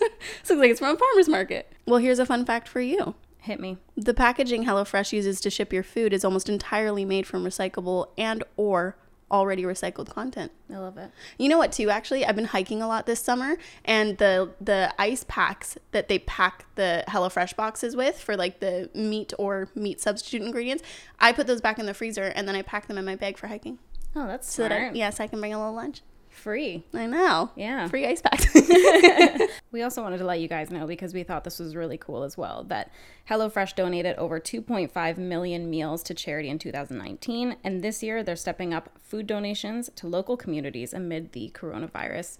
[0.00, 0.10] This
[0.50, 1.72] looks like it's from a farmer's market.
[1.86, 3.14] Well, here's a fun fact for you.
[3.38, 3.78] Hit me.
[3.96, 8.44] The packaging HelloFresh uses to ship your food is almost entirely made from recyclable and
[8.56, 8.96] or
[9.30, 10.50] already recycled content.
[10.70, 11.10] I love it.
[11.38, 12.26] You know what too actually?
[12.26, 16.66] I've been hiking a lot this summer and the the ice packs that they pack
[16.74, 20.82] the HelloFresh boxes with for like the meat or meat substitute ingredients,
[21.20, 23.38] I put those back in the freezer and then I pack them in my bag
[23.38, 23.78] for hiking.
[24.16, 24.70] Oh, that's So smart.
[24.72, 26.02] that I, yes, I can bring a little lunch.
[26.30, 26.84] Free.
[26.94, 27.50] I know.
[27.56, 27.88] Yeah.
[27.88, 28.46] Free ice packs.
[29.72, 32.24] We also wanted to let you guys know because we thought this was really cool
[32.24, 32.90] as well that
[33.28, 38.74] HelloFresh donated over 2.5 million meals to charity in 2019, and this year they're stepping
[38.74, 42.38] up food donations to local communities amid the coronavirus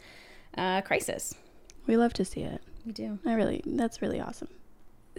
[0.58, 1.34] uh, crisis.
[1.86, 2.62] we love to see it.
[2.84, 3.20] We do.
[3.24, 4.48] I really, that's really awesome.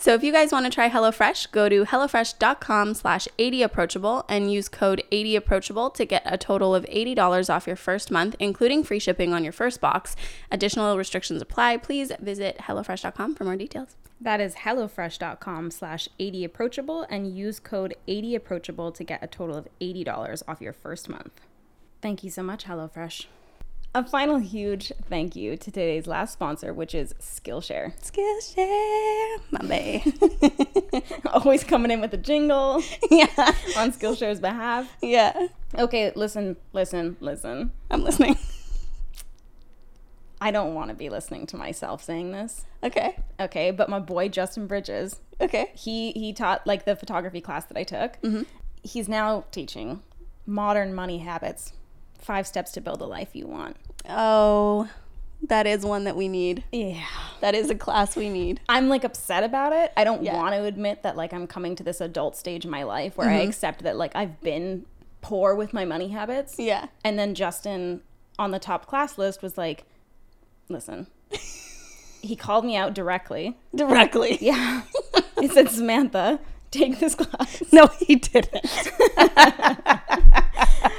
[0.01, 4.67] So if you guys want to try HelloFresh, go to HelloFresh.com slash 80approachable and use
[4.67, 9.31] code 80approachable to get a total of $80 off your first month, including free shipping
[9.31, 10.15] on your first box.
[10.51, 11.77] Additional restrictions apply.
[11.77, 13.95] Please visit HelloFresh.com for more details.
[14.19, 20.41] That is HelloFresh.com slash 80approachable and use code 80approachable to get a total of $80
[20.47, 21.41] off your first month.
[22.01, 23.27] Thank you so much, HelloFresh.
[23.93, 27.91] A final huge thank you to today's last sponsor, which is Skillshare.
[28.01, 31.01] Skillshare, my bae.
[31.33, 33.27] Always coming in with a jingle yeah,
[33.75, 34.89] on Skillshare's behalf.
[35.01, 35.47] yeah.
[35.77, 37.71] Okay, listen, listen, listen.
[37.89, 38.37] I'm listening.
[40.39, 42.65] I don't want to be listening to myself saying this.
[42.81, 45.69] Okay, Okay, but my boy Justin Bridges, okay.
[45.75, 48.13] he he taught like the photography class that I took.
[48.21, 48.43] Mm-hmm.
[48.83, 50.01] He's now teaching
[50.47, 51.73] modern money habits,
[52.21, 53.75] five steps to build a life you want.
[54.07, 54.89] Oh,
[55.47, 56.63] That is one that we need.
[56.71, 57.03] Yeah.
[57.39, 58.59] That is a class we need.
[58.69, 59.91] I'm like upset about it.
[59.97, 60.35] I don't Yeah.
[60.35, 63.27] want to admit that like I'm coming to this adult stage in my life where
[63.27, 63.49] I mm-hmm.
[63.49, 64.85] accept that like I've been
[65.21, 66.55] poor with my money habits.
[66.59, 66.87] Yeah.
[67.03, 68.01] And then Justin
[68.37, 69.85] on the top class list was like,
[70.69, 71.07] listen,
[72.21, 73.57] he called me out directly.
[73.75, 74.37] Directly.
[74.41, 74.83] Yeah.
[75.39, 77.63] he said, Samantha, take this class.
[77.71, 78.63] No, he didn't.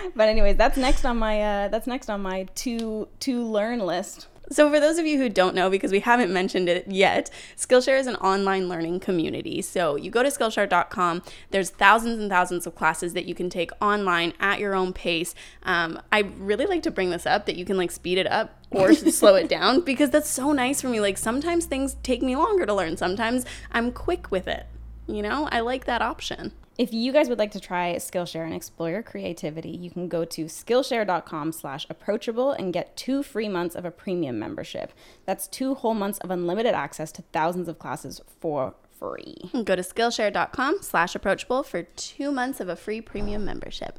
[0.17, 4.29] But anyways, that's next on my uh that's next on my to to learn list.
[4.51, 7.99] So, for those of you who don't know, because we haven't mentioned it yet, Skillshare
[7.99, 9.63] is an online learning community.
[9.63, 13.71] So, you go to Skillshare.com, there's thousands and thousands of classes that you can take
[13.81, 15.35] online at your own pace.
[15.63, 18.59] Um, I really like to bring this up that you can like speed it up
[18.71, 21.01] or slow it down because that's so nice for me.
[21.01, 24.67] Like, sometimes things take me longer to learn, sometimes I'm quick with it.
[25.07, 26.53] You know, I like that option.
[26.79, 30.25] If you guys would like to try Skillshare and explore your creativity, you can go
[30.25, 34.93] to skillshare.com slash approachable and get two free months of a premium membership.
[35.27, 39.51] That's two whole months of unlimited access to thousands of classes for free.
[39.65, 43.99] Go to Skillshare.com slash approachable for two months of a free premium membership.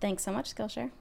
[0.00, 0.92] Thanks so much, Skillshare.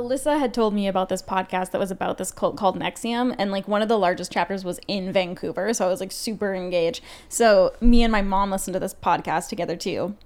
[0.00, 3.52] Alyssa had told me about this podcast that was about this cult called NXIVM, and
[3.52, 7.02] like one of the largest chapters was in Vancouver, so I was like super engaged.
[7.28, 10.16] So me and my mom listened to this podcast together too,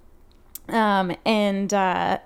[0.68, 2.18] um, and uh,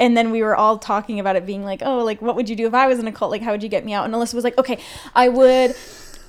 [0.00, 2.56] and then we were all talking about it being like, oh, like what would you
[2.56, 3.30] do if I was in a cult?
[3.30, 4.04] Like how would you get me out?
[4.04, 4.78] And Alyssa was like, okay,
[5.14, 5.74] I would.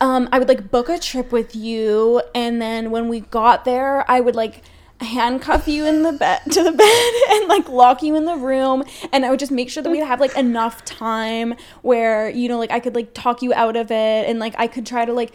[0.02, 4.10] Um, I would like book a trip with you, and then when we got there,
[4.10, 4.64] I would like
[5.02, 8.84] handcuff you in the bed to the bed and like lock you in the room
[9.14, 12.60] and I would just make sure that we'd have like enough time where you know
[12.60, 15.14] like I could like talk you out of it and like I could try to
[15.14, 15.34] like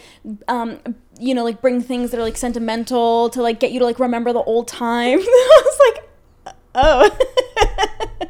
[0.49, 0.81] um
[1.19, 3.99] you know like bring things that are like sentimental to like get you to like
[3.99, 5.19] remember the old time.
[5.23, 6.05] I was like
[6.75, 7.19] oh.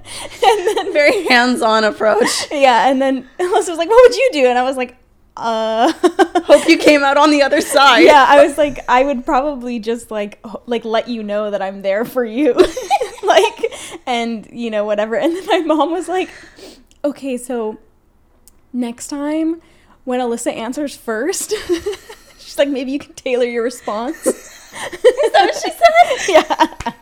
[0.47, 2.51] and then Very hands on approach.
[2.51, 4.97] yeah, and then Alyssa was like, "What would you do?" And I was like,
[5.37, 5.92] "Uh."
[6.44, 8.01] Hope you came out on the other side.
[8.01, 11.83] yeah, I was like, I would probably just like like let you know that I'm
[11.83, 12.53] there for you,
[13.23, 13.73] like,
[14.07, 15.16] and you know whatever.
[15.16, 16.29] And then my mom was like,
[17.05, 17.79] "Okay, so
[18.73, 19.62] next time
[20.05, 21.51] when Alyssa answers first,
[22.38, 26.29] she's like, maybe you can tailor your response." Is that what she said?
[26.29, 26.92] yeah.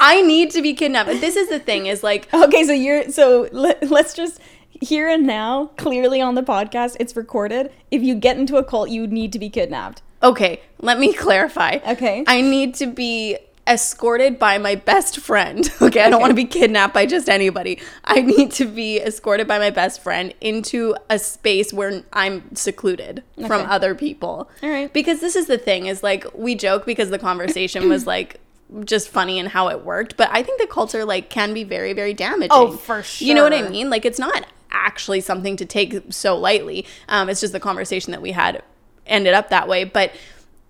[0.00, 1.08] I need to be kidnapped.
[1.08, 4.40] But This is the thing is like Okay, so you're so let, let's just
[4.84, 8.88] here and now clearly on the podcast it's recorded if you get into a cult
[8.90, 11.78] you need to be kidnapped okay, let me clarify.
[11.86, 12.24] Okay.
[12.26, 13.36] I need to be
[13.68, 15.70] escorted by my best friend.
[15.82, 16.20] Okay, I don't Okay.
[16.22, 17.78] want to be kidnapped by just anybody.
[18.04, 23.22] I need to be escorted by my best friend into a space where I'm secluded
[23.46, 24.48] from other people.
[24.62, 24.90] All right.
[24.94, 28.40] Because this is the thing is like we joke because the conversation was like
[28.86, 31.64] just funny and how it worked, but I think the cults are like can be
[31.64, 32.48] very very damaging.
[32.50, 33.28] Oh, for sure.
[33.28, 33.90] You know what I mean?
[33.90, 36.84] Like it's not actually something to take so lightly.
[37.08, 38.62] Um, it's just the conversation that we had
[39.06, 39.84] ended up that way.
[39.84, 40.12] But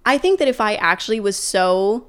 [0.06, 2.06] I think that if I actually was so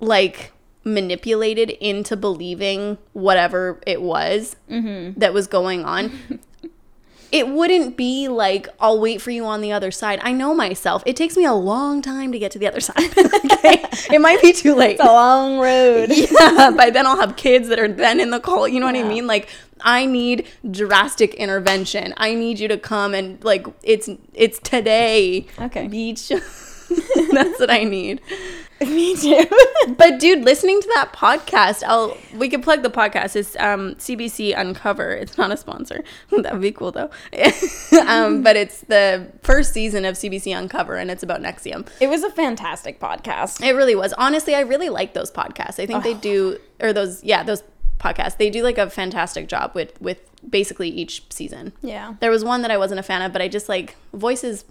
[0.00, 0.52] like
[0.84, 5.18] manipulated into believing whatever it was Mm-hmm.
[5.20, 6.18] that was going on.
[7.30, 10.20] It wouldn't be like I'll wait for you on the other side.
[10.22, 11.02] I know myself.
[11.06, 12.98] It takes me a long time to get to the other side.
[13.18, 14.96] okay, it might be too late.
[14.96, 18.38] it's a long road Yeah, by then I'll have kids that are then in the
[18.38, 18.70] cult.
[18.70, 19.26] You know what I mean?
[19.26, 19.48] Like
[19.82, 22.14] I need drastic intervention.
[22.16, 25.46] I need you to come and like it's it's today.
[25.60, 25.88] Okay.
[25.88, 26.28] Beach.
[27.32, 28.20] That's what I need.
[28.80, 29.46] me too
[29.96, 33.36] But dude, listening to that podcast, I'll we can plug the podcast.
[33.36, 35.12] It's um CBC Uncover.
[35.12, 36.02] It's not a sponsor.
[36.30, 37.10] that would be cool though.
[38.06, 41.88] um, but it's the first season of CBC Uncover and it's about NXIVM.
[42.00, 44.12] it was a fantastic podcast It really was.
[44.14, 45.78] Honestly, I really like those podcasts.
[45.78, 47.62] I think they do or those yeah, those
[48.02, 48.36] podcasts.
[48.36, 51.72] They do like a fantastic job with with basically each season.
[51.82, 54.64] yeah There was one that I wasn't a fan of, but I just like voices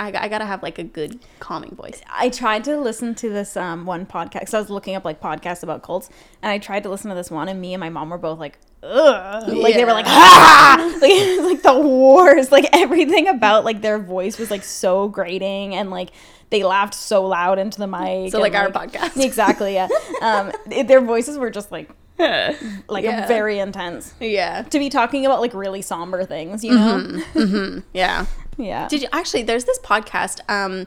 [0.00, 2.02] I, I gotta have like a good calming voice.
[2.10, 4.48] I tried to listen to this um, one podcast.
[4.48, 6.08] So I was looking up like podcasts about cults,
[6.42, 8.38] and I tried to listen to this one, and me and my mom were both
[8.40, 12.50] like, "Ugh!" Like they were like, "Ah!" Like it was like the worst.
[12.50, 16.10] Like everything about like their voice was like so grating, and like
[16.50, 18.32] they laughed so loud into the mic.
[18.32, 19.22] So, and, like, our podcast.
[19.22, 19.74] exactly.
[19.74, 19.88] Yeah.
[20.22, 21.90] Um, it- their voices were just like
[22.88, 23.26] like Yeah.
[23.26, 24.62] very intense Yeah.
[24.62, 26.64] to be talking about like really somber things.
[26.64, 27.82] You know?
[27.92, 28.26] Yeah.
[28.56, 28.88] Yeah.
[28.88, 29.42] Did you actually?
[29.42, 30.40] There's this podcast.
[30.48, 30.86] Um,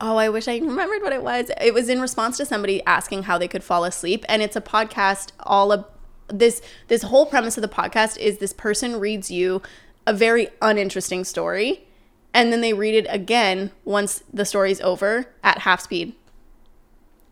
[0.00, 1.50] oh, I wish I remembered what it was.
[1.60, 4.60] It was in response to somebody asking how they could fall asleep, and it's a
[4.60, 5.30] podcast.
[5.40, 5.84] All of
[6.28, 9.62] this this whole premise of the podcast is this person reads you
[10.06, 11.86] a very uninteresting story,
[12.34, 16.14] and then they read it again once the story's over at half speed.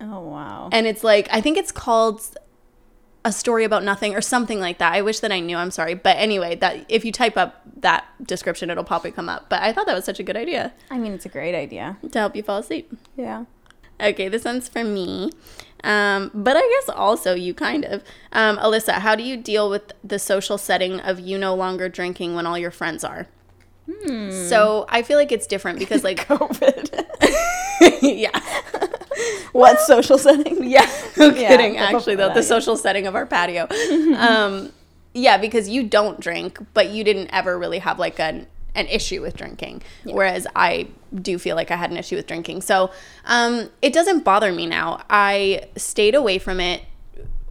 [0.00, 0.68] Oh wow.
[0.72, 2.22] And it's like I think it's called
[3.24, 4.92] a story about nothing or something like that.
[4.92, 5.56] I wish that I knew.
[5.56, 9.48] I'm sorry, but anyway, that if you type up that description, it'll probably come up.
[9.48, 11.98] But I thought that was such a good idea I mean, it's a great idea.
[12.10, 12.92] to help you fall asleep.
[13.16, 13.44] Yeah.
[14.00, 15.30] Okay, this one's for me.
[15.84, 18.02] Um, but I guess also you kind of.
[18.32, 22.34] Um, Alyssa, how do you deal with the social setting of you no longer drinking
[22.34, 23.28] when all your friends are?
[24.48, 27.04] So I feel like it's different because, like, COVID.
[28.02, 28.30] yeah,
[29.52, 30.64] what social setting?
[30.70, 31.76] yeah, no Yeah, kidding.
[31.76, 33.66] Actually, though, the social setting of our patio.
[34.16, 34.72] um,
[35.14, 39.20] yeah, because you don't drink, but you didn't ever really have like an an issue
[39.20, 42.62] with drinking, whereas I do feel like I had an issue with drinking.
[42.62, 42.90] So
[43.26, 45.02] um, it doesn't bother me now.
[45.10, 46.80] I stayed away from it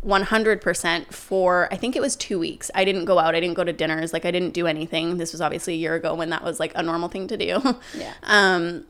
[0.04, 2.72] 100% for I think it was 2 weeks.
[2.74, 5.18] I didn't go out, I didn't go to dinners, like I didn't do anything.
[5.18, 7.62] This was obviously a year ago when that was like a normal thing to do.
[7.96, 8.14] Yeah.
[8.24, 8.86] Um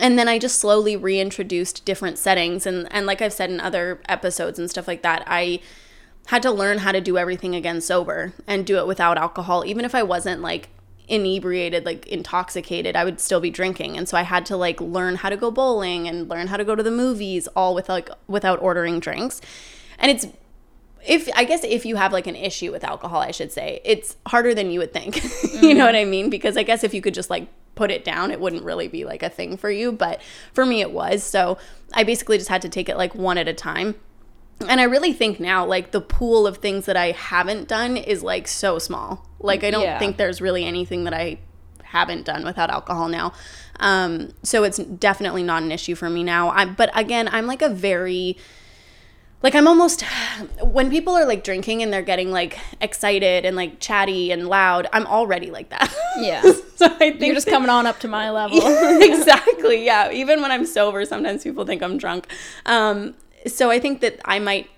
[0.00, 2.66] and then I just slowly reintroduced different settings.
[2.66, 5.60] And and like I've said in other episodes and stuff like that, I
[6.26, 9.64] had to learn how to do everything again sober and do it without alcohol.
[9.64, 10.68] Even if I wasn't like
[11.08, 13.96] inebriated like intoxicated i would still be drinking.
[13.96, 16.64] And so i had to like learn how to go bowling and learn how to
[16.64, 19.40] go to the movies all with like without ordering drinks.
[19.98, 20.26] And it's
[21.06, 24.16] if i guess if you have like an issue with alcohol i should say it's
[24.26, 25.22] harder than you would think.
[25.58, 25.86] You know mm-hmm.
[25.86, 26.28] what i mean?
[26.28, 27.48] Because i guess if you could just like
[27.78, 30.20] put it down it wouldn't really be like a thing for you but
[30.52, 31.56] for me it was so
[31.94, 33.94] i basically just had to take it like one at a time
[34.68, 38.24] and I really think now, like the pool of things that I haven't done is
[38.24, 39.24] like so small.
[39.38, 40.00] Like I don't Yeah.
[40.00, 41.38] think there's really anything that I
[41.84, 43.32] haven't done without alcohol now.
[43.78, 46.48] Um, so it's definitely not an issue for me now.
[46.50, 48.36] I, but again, I'm like a very
[49.42, 50.02] like I'm almost
[50.62, 54.88] when people are like drinking and they're getting like excited and like chatty and loud,
[54.92, 55.94] I'm already like that.
[56.18, 56.42] Yeah.
[56.42, 58.58] so I think You're just that- coming on up to my level.
[59.00, 59.84] exactly.
[59.84, 60.10] Yeah.
[60.10, 62.26] Even when I'm sober, sometimes people think I'm drunk.
[62.66, 63.14] Um,
[63.46, 64.68] so I think that I might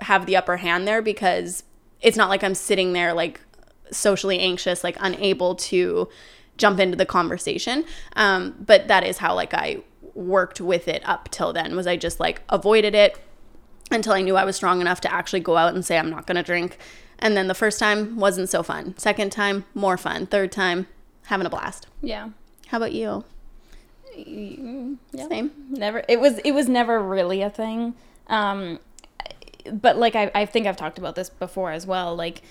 [0.00, 1.64] have the upper hand there because
[2.00, 3.40] it's not like I'm sitting there like
[3.90, 6.08] socially anxious, like unable to
[6.58, 7.84] jump into the conversation.
[8.14, 9.82] Um, but that is how like I
[10.14, 13.18] worked with it up till then was I just like avoided it
[13.90, 16.26] until I knew I was strong enough to actually go out and say I'm not
[16.26, 16.78] going to drink.
[17.18, 18.96] And then the first time wasn't so fun.
[18.98, 20.26] Second time, more fun.
[20.26, 20.86] Third time,
[21.26, 21.86] having a blast.
[22.02, 22.30] yeah.
[22.68, 23.24] How about you?
[24.16, 25.28] Yeah.
[25.28, 25.50] Same.
[25.70, 26.02] Never.
[26.08, 26.38] It was.
[26.38, 27.94] It was never really a thing.
[28.28, 28.80] Um,
[29.70, 32.16] but like I, I think I've talked about this before as well.
[32.16, 32.42] Like,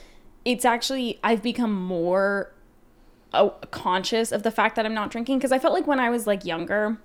[0.45, 2.51] it's actually I've become more
[3.33, 6.09] uh, conscious of the fact that I'm not drinking because I felt like when I
[6.09, 6.97] was like younger,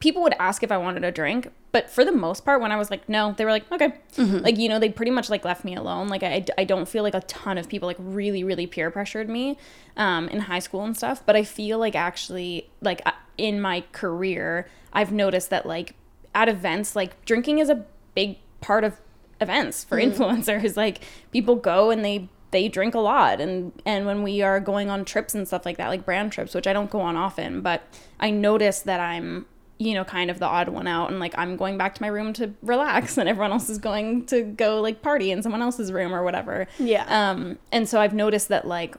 [0.00, 2.76] people would ask if I wanted a drink, but for the most part, when I
[2.76, 3.94] was like, no, they were like, okay.
[4.42, 6.08] Like, you know, they pretty much like left me alone.
[6.08, 9.28] Like, I, I don't feel like a ton of people like really, really peer pressured
[9.28, 9.56] me
[9.96, 11.22] um, in high school and stuff.
[11.24, 15.94] But I feel like actually, like, uh, in my career, I've noticed that like
[16.34, 19.00] at events, like, drinking is a big part of
[19.40, 20.76] events for influencers.
[20.76, 21.02] Like,
[21.32, 25.04] people go and they, they drink a lot and and when we are going on
[25.04, 27.82] trips and stuff like that like brand trips which i don't go on often but
[28.20, 29.44] i notice that i'm
[29.78, 32.08] you know kind of the odd one out and like i'm going back to my
[32.08, 35.92] room to relax and everyone else is going to go like party in someone else's
[35.92, 36.66] room or whatever.
[36.78, 37.04] Yeah.
[37.08, 38.96] um and so i've noticed that like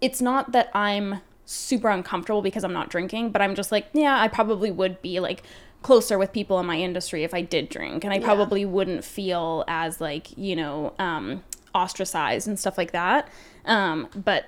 [0.00, 4.20] it's not that i'm super uncomfortable because i'm not drinking but i'm just like yeah
[4.20, 5.42] i probably would be like
[5.82, 9.64] closer with people in my industry if i did drink and i probably wouldn't feel
[9.68, 11.42] as like you know um
[11.74, 13.28] ostracized and stuff like that.
[13.64, 14.46] Um but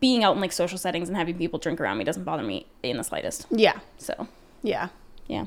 [0.00, 2.66] being out in like social settings and having people drink around me doesn't bother me
[2.82, 3.78] in the slightest Yeah.
[3.98, 4.26] so
[4.62, 4.88] Yeah.
[5.26, 5.46] yeah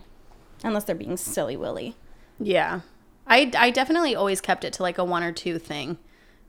[0.64, 1.96] unless they're being silly willy
[2.40, 2.82] Yeah.
[3.28, 5.98] I, I definitely always kept it to like a one or two thing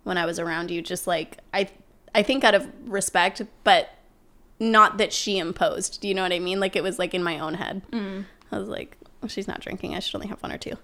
[0.05, 0.81] when I was around you.
[0.81, 1.69] Just like, I,
[2.15, 3.91] I think out of respect, but
[4.59, 6.01] not that she imposed.
[6.01, 6.59] Do you know what I mean?
[6.59, 7.83] Like it was like in my own head.
[7.93, 9.95] I was like, well, she's not drinking.
[9.95, 10.77] I should only have one or two.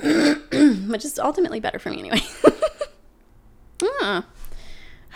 [0.90, 2.20] Which is ultimately better for me anyway.
[4.00, 4.24] Ah.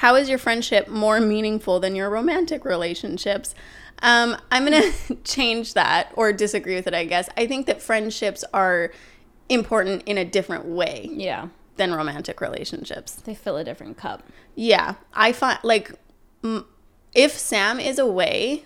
[0.03, 3.55] How is your friendship more meaningful than your romantic relationships?
[4.03, 7.29] Um, I'm going to change that or disagree with it, I guess.
[7.37, 8.91] I think that friendships are
[9.49, 11.47] important in a different way yeah
[11.77, 13.13] than romantic relationships.
[13.15, 14.25] they fill a different cup
[14.57, 15.93] Yeah, I find like
[16.43, 16.65] m-
[17.15, 18.65] if Sam is away,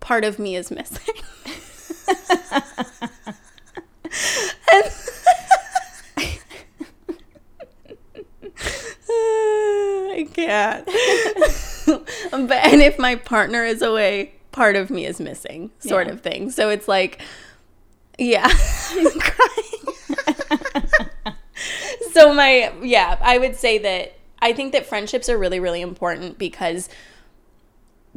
[0.00, 1.14] part of me is missing.
[4.72, 4.92] And-
[10.16, 10.86] I can't.
[12.48, 16.12] but and if my partner is away, part of me is missing, sort Yeah.
[16.14, 16.50] of thing.
[16.50, 17.20] So it's like,
[18.18, 18.48] yeah,
[18.90, 20.86] I'm crying.
[22.12, 26.38] so my yeah, I would say that I think that friendships are really really important
[26.38, 26.88] because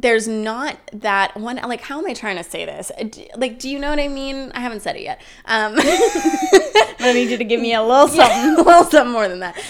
[0.00, 2.90] there's not that one like how am i trying to say this?
[2.98, 4.50] Uh, like do you know what i mean?
[4.54, 5.20] I haven't said it yet.
[5.44, 8.26] Um I need you to give me a little something.
[8.56, 9.60] something well something more than that.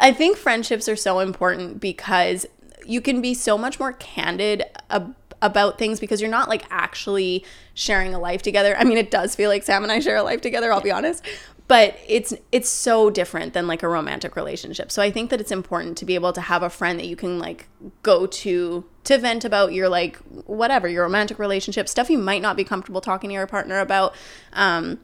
[0.00, 2.46] I think friendships are so important because
[2.86, 7.44] you can be so much more candid ab- about things because you're not like actually
[7.74, 8.76] sharing a life together.
[8.76, 10.92] I mean it does feel like sam and i share a life together i'll be
[10.92, 11.24] honest
[11.72, 14.92] but it's it's so different than like a romantic relationship.
[14.92, 17.16] So i think that it's important to be able to have a friend that you
[17.16, 17.66] can like
[18.02, 22.58] go to to vent about your like whatever your romantic relationship stuff you might not
[22.58, 24.14] be comfortable talking to your partner about
[24.52, 24.98] um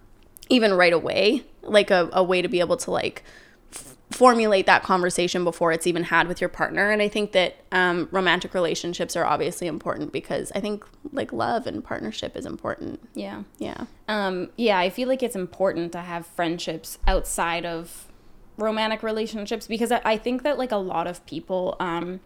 [0.50, 3.24] even right away like a, a way to be able to like
[4.10, 8.08] formulate that conversation before it's even had with your partner and i think that um,
[8.10, 10.82] romantic relationships are obviously important because i think
[11.12, 13.42] like love and partnership is important Yeah.
[13.58, 18.06] yeah Um, yeah, I feel like it's important to have friendships outside of
[18.56, 22.20] romantic relationships because I, I think that like a lot of people, um,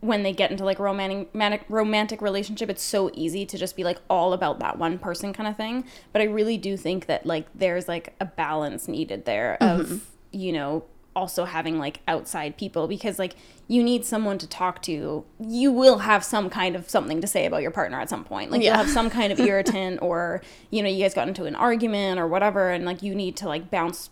[0.00, 3.98] when they get into like romantic, romantic relationship, it's so easy to just be like
[4.08, 5.84] all about that one person kind of thing.
[6.12, 10.52] But I really do think that like there's like a balance needed there of, you
[10.52, 10.84] know,
[11.14, 13.34] also having like outside people because like
[13.68, 15.24] you need someone to talk to.
[15.38, 18.50] You will have some kind of something to say about your partner at some point.
[18.50, 18.68] Like Yeah.
[18.70, 22.18] you'll have some kind of irritant or you know you guys got into an argument
[22.18, 24.10] or whatever and like you need to like bounce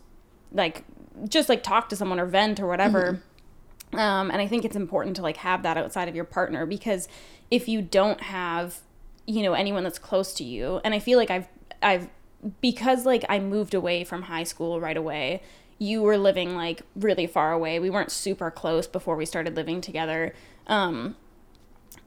[0.53, 0.85] like
[1.29, 3.21] just like talk to someone or vent or whatever
[3.93, 7.09] um, and i think it's important to like have that outside of your partner because
[7.51, 8.79] if you don't have
[9.27, 11.47] you know anyone that's close to you and i feel like i've
[11.83, 12.09] i've
[12.61, 15.43] because like i moved away from high school right away
[15.83, 19.81] you were living like really far away we weren't super close before we started living
[19.81, 20.33] together
[20.69, 21.17] um,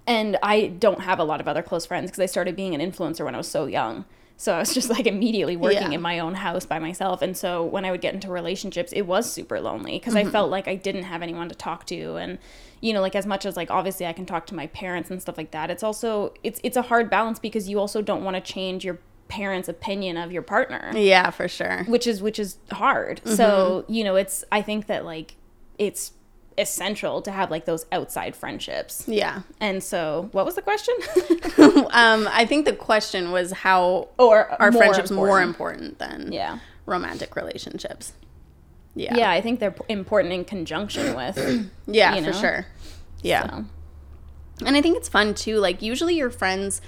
[0.06, 2.82] and I don't have a lot of other close friends because I started being an
[2.82, 4.06] influencer when I was so young.
[4.36, 5.96] So I was just like immediately working Yeah.
[5.98, 7.22] in my own house by myself.
[7.22, 10.50] And so when I would get into relationships, it was super lonely because I felt
[10.50, 12.16] like I didn't have anyone to talk to.
[12.18, 12.38] And,
[12.82, 15.22] you know, like as much as like obviously I can talk to my parents and
[15.22, 18.36] stuff like that, it's also it's it's a hard balance because you also don't want
[18.36, 22.58] to change your parents' opinion of your partner yeah for sure which is which is
[22.72, 23.22] hard.
[23.26, 25.36] So you know, it's I think that like
[25.78, 26.12] it's
[26.58, 29.06] essential to have like those outside friendships.
[29.08, 30.94] yeah And so, what was the question?
[31.92, 35.94] um i think the question was how or are friendships more important.
[35.94, 36.60] important than Yeah.
[36.86, 38.14] romantic relationships
[38.96, 41.70] yeah Yeah, I think they're important in conjunction with.
[41.88, 42.38] yeah you for know?
[42.40, 42.66] sure
[43.24, 43.66] yeah So.
[44.68, 45.58] And I think it's fun too.
[45.58, 46.80] Like usually your friends,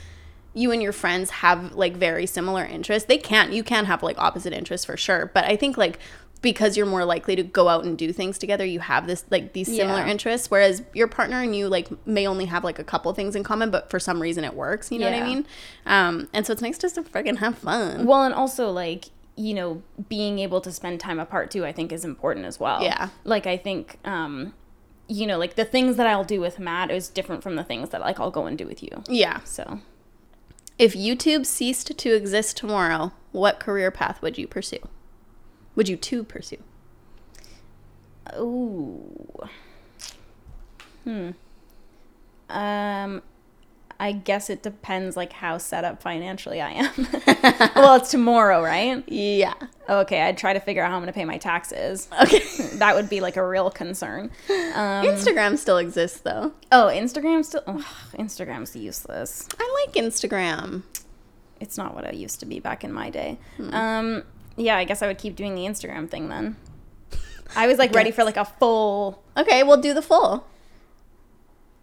[0.55, 3.07] you and your friends have like very similar interests.
[3.07, 3.51] They can't.
[3.53, 5.29] You can have like opposite interests for sure.
[5.33, 5.99] But I think like
[6.41, 9.53] because you're more likely to go out and do things together, you have this like
[9.53, 10.09] these similar Yeah.
[10.11, 10.49] interests.
[10.51, 13.69] Whereas your partner and you like may only have like a couple things in common,
[13.71, 14.91] but for some reason it works.
[14.91, 15.45] You know what I mean?
[15.85, 18.05] Um, and so it's nice just to friggin' have fun.
[18.05, 19.05] Well, and also like
[19.37, 22.81] you know being able to spend time apart too, I think is important as well.
[22.81, 23.09] Yeah.
[23.23, 24.53] Like I think, um,
[25.07, 27.89] you know, like the things that I'll do with Matt is different from the things
[27.89, 29.03] that like I'll go and do with you.
[29.09, 29.39] Yeah.
[29.45, 29.79] So
[30.77, 34.79] If YouTube ceased to exist tomorrow, what career path would you pursue?
[35.75, 36.57] Would you to pursue?
[38.37, 39.47] Ooh.
[41.03, 41.31] Hmm.
[42.49, 43.21] Um,
[43.99, 47.07] I guess it depends like how set up financially I am.
[47.75, 49.03] well, it's tomorrow, right?
[49.07, 49.53] Yeah.
[49.87, 52.07] Okay, I'd try to figure out how I'm going to pay my taxes.
[52.23, 52.41] Okay.
[52.75, 54.31] That would be like a real concern.
[54.49, 56.51] Um, Instagram still exists though.
[56.73, 57.63] oh, Instagram still.
[57.65, 57.85] Ugh,
[58.15, 59.47] Instagram's useless.
[59.57, 60.83] I like Instagram.
[61.61, 63.39] It's not what it used to be back in my day.
[63.55, 63.73] Hmm.
[63.73, 64.23] Um,
[64.57, 66.57] yeah, I guess I would keep doing the Instagram thing then.
[67.55, 70.45] I was like ready for like a full Okay, we'll do the full.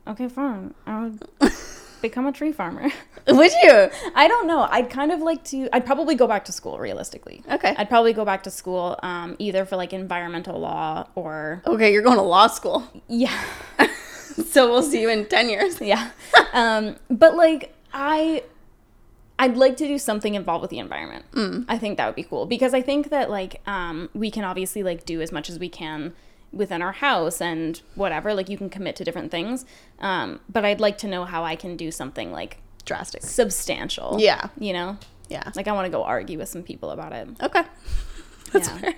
[0.07, 0.75] Okay, fine.
[0.87, 1.23] I would
[2.03, 2.91] become a tree farmer.
[3.29, 3.89] Would you?
[4.15, 4.67] I don't know.
[4.71, 5.69] I'd kind of like to.
[5.73, 6.79] I'd probably go back to school.
[6.79, 7.75] Realistically, Okay.
[7.79, 12.03] I'd probably go back to school, um, either for like environmental law or Okay, you're
[12.03, 12.83] going to law school.
[13.09, 13.33] yeah,
[14.47, 15.81] So we'll see you in 10 years.
[15.93, 16.11] yeah.
[16.53, 18.43] Um, but like I,
[19.39, 21.25] I'd like to do something involved with the environment.
[21.69, 24.83] I think that would be cool because I think that like um, we can obviously
[24.83, 26.13] like do as much as we can
[26.53, 28.35] within our house and whatever.
[28.35, 29.65] Like you can commit to different things,
[30.01, 33.23] um, but I'd like to know how I can do something like Drastic.
[33.23, 34.17] substantial.
[34.19, 34.49] Yeah.
[34.59, 34.99] You know?
[35.29, 35.51] Yeah.
[35.55, 37.29] Like I want to go argue with some people about it.
[37.43, 37.63] Okay.
[38.53, 38.79] That's Yeah.
[38.79, 38.95] fair.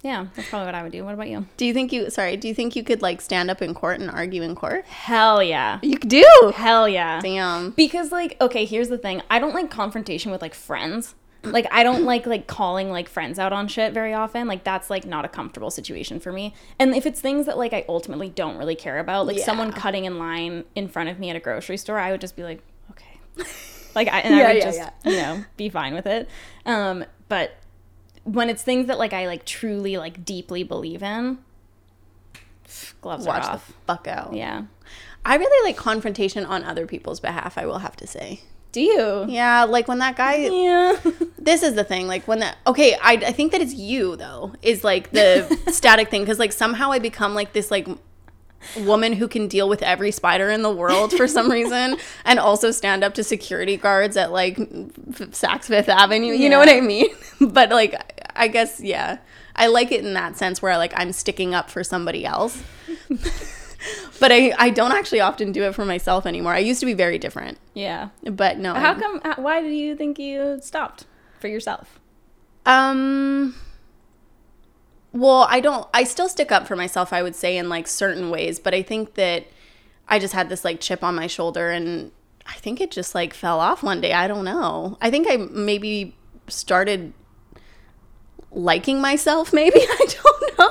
[0.00, 1.04] Yeah, that's probably what I would do.
[1.04, 1.46] What about you?
[1.56, 3.98] Do you think you, sorry, do you think you could like stand up in court
[3.98, 4.84] and argue in court?
[4.84, 5.80] Hell yeah.
[5.82, 6.24] You do?
[6.54, 7.20] Hell yeah.
[7.20, 7.70] Damn.
[7.72, 9.22] Because like, okay, here's the thing.
[9.28, 11.16] I don't like confrontation with like friends.
[11.44, 14.48] Like I don't like like calling like friends out on shit very often.
[14.48, 16.52] Like that's like not a comfortable situation for me.
[16.78, 20.04] And if it's things that like I ultimately don't really care about, like someone cutting
[20.04, 22.60] in line in front of me at a grocery store, I would just be like,
[22.90, 23.18] okay.
[23.94, 24.90] Like I and Yeah, I would yeah, just, yeah.
[25.10, 26.28] you know, be fine with it.
[26.66, 27.52] Um, but
[28.24, 31.38] when it's things that like I like truly like deeply believe in,
[33.00, 33.72] gloves Watch are the off.
[33.86, 34.34] fuck out.
[34.34, 34.64] Yeah.
[35.24, 38.40] I really like confrontation on other people's behalf, I will have to say.
[38.72, 39.24] Do you?
[39.28, 40.96] Yeah, like when that guy Yeah.
[41.38, 44.52] this is the thing like when that okay I, I think that it's you though
[44.60, 47.88] is like the static thing because like somehow i become like this like
[48.76, 51.96] woman who can deal with every spider in the world for some reason
[52.26, 56.58] and also stand up to security guards at like F- saks fifth avenue you know
[56.58, 57.06] what i mean
[57.40, 57.94] but like
[58.36, 59.18] i guess yeah
[59.56, 62.62] i like it in that sense where like i'm sticking up for somebody else
[64.20, 66.94] but I, I don't actually often do it for myself anymore i used to be
[66.94, 68.08] very different Yeah.
[68.24, 69.20] but no How I'm- come?
[69.24, 71.04] how- Why do you think you stopped
[71.40, 72.00] for yourself?
[72.66, 73.54] Um
[75.12, 78.28] well, I don't I still stick up for myself, I would say in like certain
[78.30, 79.46] ways, but I think that
[80.06, 82.12] I just had this like chip on my shoulder and
[82.46, 84.12] I think it just like fell off one day.
[84.12, 84.98] I don't know.
[85.00, 86.14] I think I maybe
[86.46, 87.12] started
[88.50, 89.80] liking myself maybe.
[89.80, 90.27] I don't know.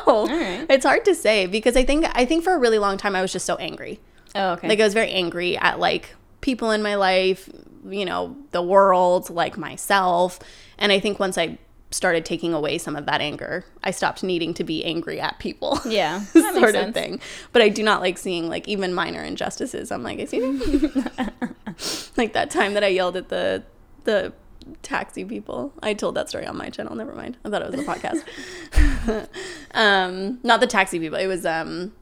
[0.07, 0.65] Right.
[0.69, 3.21] It's hard to say because I think I think for a really long time I
[3.21, 3.99] was just so angry.
[4.35, 4.67] Oh, okay.
[4.69, 7.49] Like I was very angry at like people in my life,
[7.87, 10.39] you know, the world, like myself.
[10.77, 11.57] And I think once I
[11.89, 15.79] started taking away some of that anger, I stopped needing to be angry at people.
[15.85, 16.21] yeah.
[16.53, 17.19] Sort of thing.
[17.51, 19.91] But I do not like seeing like even minor injustices.
[19.91, 20.41] I'm like, I see
[22.17, 23.63] like that time that I yelled at the
[24.03, 24.33] the
[24.82, 25.74] taxi people.
[25.82, 26.95] I told that story on my channel.
[26.95, 27.38] Never mind.
[27.43, 29.28] I thought it was a podcast.
[29.74, 31.18] um, not the taxi people.
[31.18, 31.93] It was um,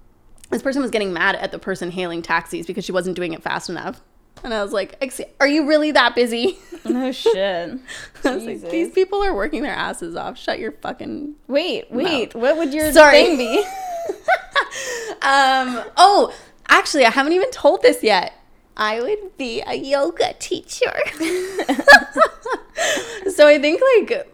[0.49, 3.43] this person was getting mad at the person hailing taxis because she wasn't doing it
[3.43, 4.01] fast enough.
[4.43, 5.01] And I was like,
[5.39, 7.79] "Are you really that busy?" No shit.
[8.23, 10.37] Like, "These people are working their asses off.
[10.37, 12.35] Shut your fucking Wait, wait.
[12.35, 13.23] What would your Sorry.
[13.23, 13.63] thing be?
[15.21, 15.83] Um.
[15.97, 16.31] Oh,
[16.69, 18.33] actually, I haven't even told this yet.
[18.77, 20.93] I would be a yoga teacher.
[23.31, 24.27] so I think like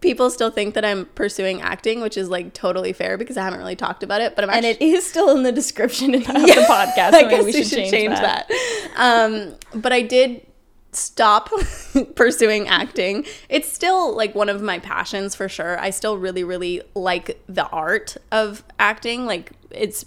[0.00, 3.58] people still think that I'm pursuing acting, which is like totally fair because I haven't
[3.58, 4.34] really talked about it.
[4.34, 7.12] But I'm and actually it is still in the description of the podcast.
[7.12, 8.50] So I guess we should, change, that.
[8.96, 10.46] Um, but I did
[10.92, 11.50] stop
[12.14, 13.24] pursuing acting.
[13.48, 15.78] It's still like one of my passions for sure.
[15.78, 19.26] I still really, really like the art of acting.
[19.26, 20.06] Like it's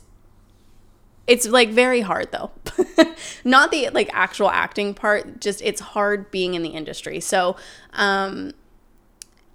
[1.31, 2.51] it's like very hard though.
[3.45, 7.21] Not the like actual acting part, just it's hard being in the industry.
[7.21, 7.55] So
[7.93, 8.51] um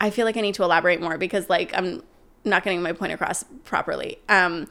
[0.01, 2.03] I feel like I need to elaborate more because like I'm
[2.45, 4.19] not getting my point across properly.
[4.31, 4.69] Um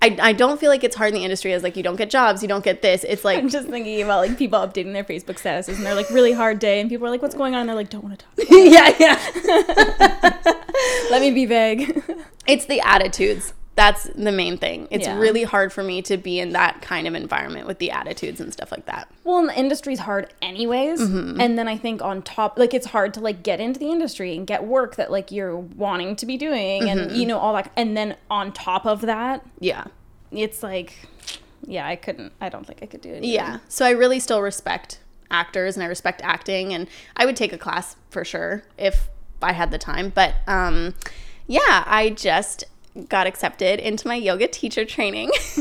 [0.00, 2.08] I, I don't feel like it's hard in the industry as like you don't get
[2.08, 3.02] jobs, you don't get this.
[3.02, 6.08] It's like I'm just thinking about like people updating their Facebook statuses and they're like
[6.10, 7.62] really hard day and people are like, what's going on?
[7.62, 8.34] And they're like, don't want to talk.
[8.48, 10.54] yeah, yeah.
[11.10, 12.00] Let me be vague.
[12.46, 13.54] It's the attitudes.
[13.78, 14.88] That's the main thing.
[14.90, 15.16] It's Yeah.
[15.18, 18.52] really hard for me to be in that kind of environment with the attitudes and
[18.52, 19.08] stuff like that.
[19.24, 21.00] well, and the industry's hard anyways.
[21.00, 21.40] Mm-hmm.
[21.40, 24.36] And then I think on top, like it's hard to like get into the industry
[24.36, 27.14] and get work that like you're wanting to be doing and Mm-hmm.
[27.14, 27.70] you know all that.
[27.76, 29.84] And then on top of that, Yeah.
[30.32, 30.94] it's like,
[31.64, 32.32] yeah, I couldn't.
[32.40, 33.22] I don't think I could do it.
[33.24, 33.58] Yeah.
[33.68, 34.98] So I really still respect
[35.30, 39.08] actors and I respect acting and I would take a class for sure if
[39.40, 40.08] I had the time.
[40.12, 40.94] But um
[41.46, 42.64] yeah, I just
[43.08, 45.30] got accepted into my yoga teacher training.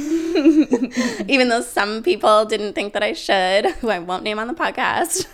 [1.28, 4.54] Even though some people didn't think that I should, who I won't name on the
[4.54, 5.26] podcast.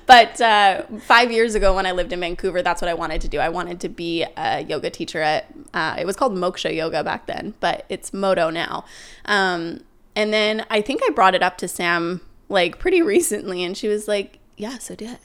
[0.06, 3.28] but uh, five years ago, when I lived in Vancouver, that's what I wanted to
[3.28, 3.38] do.
[3.38, 7.26] I wanted to be a yoga teacher at, uh, it was called Moksha Yoga back
[7.26, 8.84] then, but it's Modo now.
[9.24, 9.80] Um,
[10.16, 13.88] and then I think I brought it up to Sam like pretty recently, and she
[13.88, 15.20] was like, Yeah, so do it.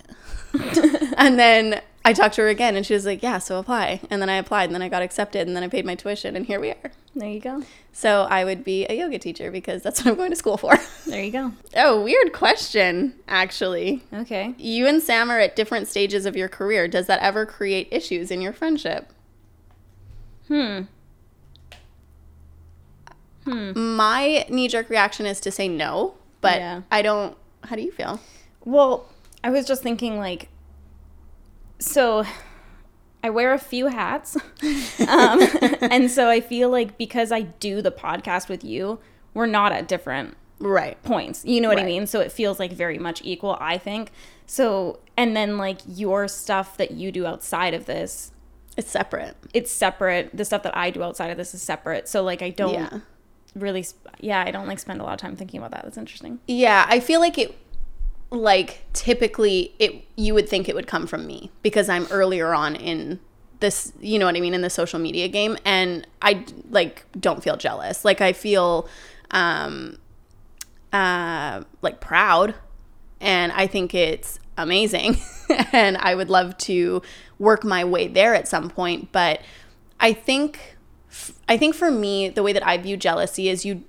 [1.17, 4.01] and then I talked to her again, and she was like, Yeah, so apply.
[4.09, 6.35] And then I applied, and then I got accepted, and then I paid my tuition,
[6.35, 6.91] and here we are.
[7.15, 7.63] There you go.
[7.91, 10.77] So I would be a yoga teacher because that's what I'm going to school for.
[11.07, 11.51] There you go.
[11.75, 14.03] oh, weird question, actually.
[14.13, 14.53] Okay.
[14.59, 16.87] You and Sam are at different stages of your career.
[16.87, 19.11] Does that ever create issues in your friendship?
[20.47, 20.81] Hmm.
[23.45, 26.81] My knee jerk reaction is to say no, but Yeah.
[26.91, 27.35] I don't.
[27.63, 28.19] How do you feel?
[28.63, 29.09] Well,
[29.43, 30.49] I was just thinking like
[31.79, 32.25] so
[33.23, 34.35] I wear a few hats.
[35.07, 35.41] um,
[35.81, 38.99] and so I feel like because I do the podcast with you,
[39.33, 41.01] we're not at different Right.
[41.03, 41.45] points.
[41.45, 42.05] You know what I mean?
[42.05, 44.11] So it feels like very much equal, I think.
[44.45, 48.31] So and then like your stuff that you do outside of this,
[48.75, 49.37] It's separate.
[49.53, 50.29] it's separate.
[50.35, 52.07] The stuff that I do outside of this is separate.
[52.09, 52.99] So like I don't Yeah.
[53.55, 55.83] really sp- yeah, I don't like spend a lot of time thinking about that.
[55.83, 56.39] That's interesting.
[56.47, 57.57] Yeah, I feel like it
[58.31, 62.75] like typically it you would think it would come from me because I'm earlier on
[62.75, 63.19] in
[63.59, 65.57] this, you know what I mean, in the social media game.
[65.65, 68.05] And I like don't feel jealous.
[68.05, 68.87] Like I feel
[69.31, 69.97] um
[70.93, 72.55] uh like proud.
[73.21, 75.17] And I think it's amazing.
[75.71, 77.01] And I would love to
[77.39, 79.41] work my way there at some point, but
[79.99, 80.77] I think
[81.47, 83.83] I think for me the way that I view jealousy is you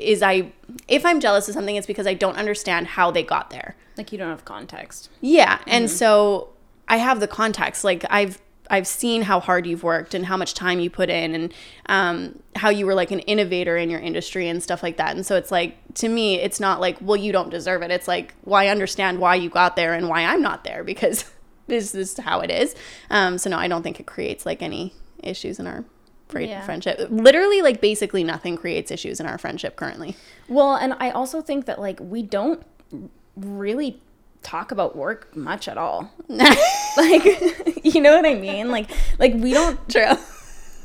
[0.00, 0.52] is I
[0.88, 3.76] if I'm jealous of something, it's because I don't understand how they got there.
[3.96, 5.10] Like you don't have context.
[5.20, 6.50] Yeah, and so
[6.88, 7.84] I have the context.
[7.84, 8.40] Like I've
[8.70, 11.54] I've seen how hard you've worked and how much time you put in, and
[11.86, 15.16] um, how you were like an innovator in your industry and stuff like that.
[15.16, 17.90] And so it's like to me, it's not like well you don't deserve it.
[17.90, 21.30] It's like well I understand why you got there and why I'm not there because
[21.66, 22.74] this is how it is.
[23.10, 25.84] Um, so no, I don't think it creates like any issues in our
[26.38, 26.62] Yeah.
[26.64, 27.08] friendship.
[27.10, 30.16] Literally, like basically nothing creates issues in our friendship currently.
[30.48, 32.62] Well, and I also think that like we don't
[33.36, 34.00] really
[34.42, 36.12] talk about work much at all.
[36.28, 37.24] like
[37.84, 38.70] you know what I mean?
[38.70, 40.12] Like like we don't True.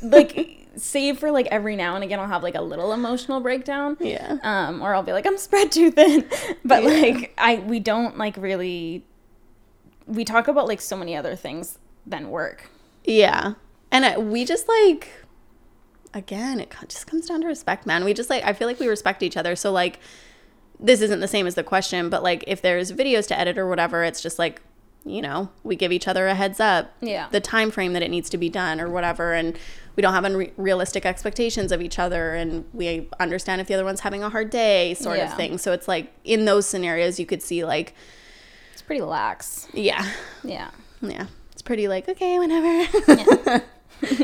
[0.02, 3.96] like save for like every now and again I'll have like a little emotional breakdown.
[4.00, 4.36] Yeah.
[4.42, 6.28] Um or I'll be like I'm spread too thin.
[6.64, 6.88] But Yeah.
[6.90, 9.04] like I we don't like really
[10.06, 12.70] we talk about like so many other things than work.
[13.04, 13.54] Yeah.
[13.90, 15.08] And we just like,
[16.16, 18.04] again, it just comes down to respect, man.
[18.04, 19.54] We just like, I feel like we respect each other.
[19.54, 20.00] So, like,
[20.80, 23.68] this isn't the same as the question, but like, if there's videos to edit or
[23.68, 24.60] whatever, it's just like,
[25.04, 26.92] you know, we give each other a heads up.
[27.00, 27.28] Yeah.
[27.30, 29.34] The time frame that it needs to be done or whatever.
[29.34, 29.56] And
[29.94, 32.34] we don't have unrealistic expectations of each other.
[32.34, 35.30] And we understand if the other one's having a hard day, sort Yeah.
[35.30, 35.58] of thing.
[35.58, 37.94] So, it's like, in those scenarios, you could see, like,
[38.72, 39.68] It's pretty lax.
[39.72, 40.04] yeah,
[40.42, 40.70] Yeah.
[41.00, 41.26] yeah.
[41.52, 42.90] It's pretty like, okay, whenever.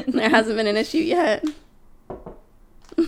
[0.08, 1.44] there hasn't been an issue yet.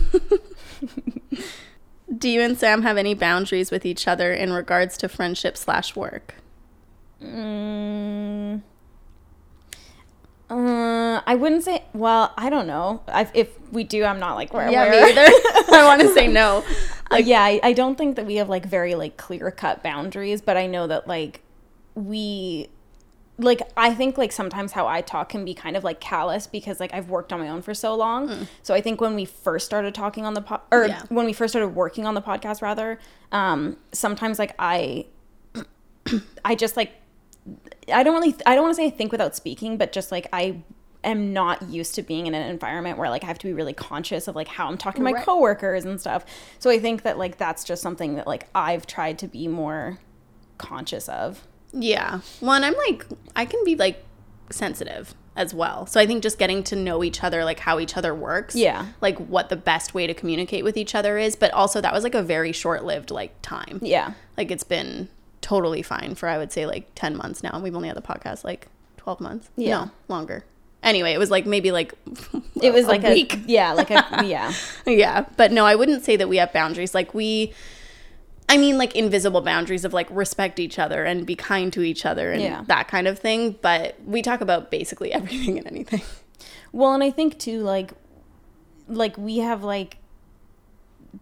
[2.17, 5.95] Do you and Sam have any boundaries with each other in regards to friendship slash
[5.95, 6.35] work?
[7.21, 8.61] Mm,
[10.49, 11.83] uh, I wouldn't say.
[11.93, 13.01] Well, I don't know.
[13.07, 14.69] I, if we do, I'm not like where.
[14.69, 15.05] Yeah, where.
[15.05, 15.25] me either.
[15.75, 16.63] I want to say no.
[17.11, 20.41] Uh, yeah, I, I don't think that we have like very like clear cut boundaries,
[20.41, 21.41] but I know that like
[21.95, 22.69] we
[23.37, 26.79] like I think like sometimes how I talk can be kind of like callous because
[26.79, 28.47] like I've worked on my own for so long.
[28.63, 30.89] So I think when we first started talking on the pod or Mm.
[30.89, 31.03] Yeah.
[31.09, 32.97] when we first started working on the podcast rather,
[33.33, 35.07] um sometimes like I
[36.45, 36.93] I just like
[37.91, 40.27] I don't really I don't want to say I think without speaking, but just like
[40.31, 40.61] I
[41.03, 43.73] am not used to being in an environment where like I have to be really
[43.73, 45.25] conscious of like how I'm talking to my Right.
[45.25, 46.25] coworkers and stuff.
[46.59, 49.99] So I think that like that's just something that like I've tried to be more
[50.57, 51.45] conscious of.
[51.75, 52.21] Yeah.
[52.39, 53.05] One, I'm like,
[53.35, 54.03] I can be like
[54.49, 55.85] sensitive as well.
[55.85, 58.55] So I think just getting to know each other, like how each other works.
[58.55, 58.87] Yeah.
[59.01, 61.35] Like what the best way to communicate with each other is.
[61.35, 63.79] But also, that was like a very short lived like time.
[63.81, 64.13] Yeah.
[64.37, 65.09] Like it's been
[65.41, 67.59] totally fine for, I would say, like 10 months now.
[67.59, 68.67] We've only had the podcast like
[68.97, 69.49] 12 months.
[69.57, 69.85] Yeah.
[69.85, 70.45] No, longer.
[70.81, 71.93] Anyway, it was like maybe like
[72.61, 73.33] It was a like week.
[73.33, 74.53] a yeah, like a yeah.
[74.85, 77.53] yeah but no i wouldn't say that we have boundaries like we
[78.49, 82.05] i mean like invisible boundaries of like respect each other and be kind to each
[82.05, 82.63] other and Yeah.
[82.67, 86.01] that kind of thing but we talk about basically everything and anything
[86.71, 87.93] Well, and I think too, like,
[88.89, 89.95] like we have like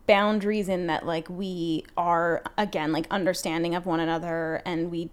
[0.08, 5.12] boundaries in that, like we are again like understanding of one another, and we,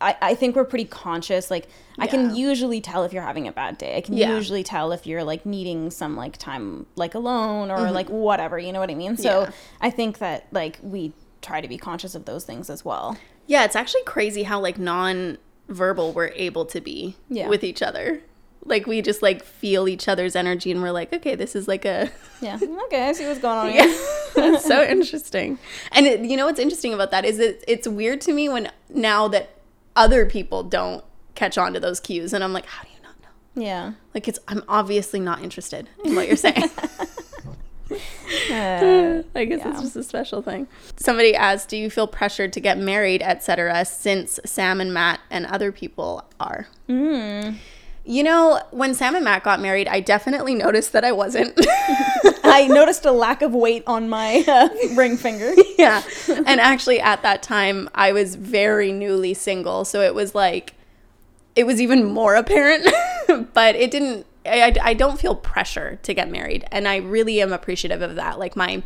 [0.00, 1.50] I, I think we're pretty conscious.
[1.50, 1.66] Like,
[1.98, 3.96] I can usually tell if you're having a bad day.
[3.96, 4.36] I can Yeah.
[4.36, 7.94] usually tell if you're like needing some like time like alone or mm-hmm.
[7.94, 8.58] like whatever.
[8.60, 9.16] You know what I mean?
[9.16, 9.50] So Yeah.
[9.80, 11.12] I think that like we
[11.42, 13.18] try to be conscious of those things as well.
[13.46, 17.48] yeah it's actually crazy how like non-verbal we're able to be Yeah.
[17.48, 18.22] with each other
[18.64, 21.84] like we just like feel each other's energy and we're like okay this is like
[21.84, 22.58] a Yeah.
[22.84, 23.08] okay.
[23.08, 23.82] I see what's going on here.
[24.34, 25.58] Yeah, it's so interesting.
[25.92, 28.70] And it, you know what's interesting about that is that it's weird to me when
[28.88, 29.50] now that
[29.94, 33.20] other people don't catch on to those cues, and I'm like, how do you not
[33.20, 33.62] know?
[33.62, 33.92] Yeah.
[34.14, 36.70] Like it's I'm obviously not interested in what you're saying.
[38.50, 39.70] Uh, I guess Yeah.
[39.70, 40.66] it's just a special thing.
[40.96, 45.46] Somebody asked, "Do you feel pressured to get married, etc.?" Since Sam and Matt and
[45.46, 46.66] other people are.
[46.88, 47.56] mm.
[48.04, 51.52] You know, when Sam and Matt got married, I definitely noticed that I wasn't.
[52.42, 55.52] I noticed a lack of weight on my uh, ring finger.
[55.78, 56.02] yeah.
[56.28, 59.84] And actually, at that time, I was very newly single.
[59.84, 60.74] So it was like,
[61.54, 62.88] it was even more apparent.
[63.54, 66.64] but it didn't, I, I, I don't feel pressure to get married.
[66.70, 68.38] And I really am appreciative of that.
[68.38, 68.82] Like, my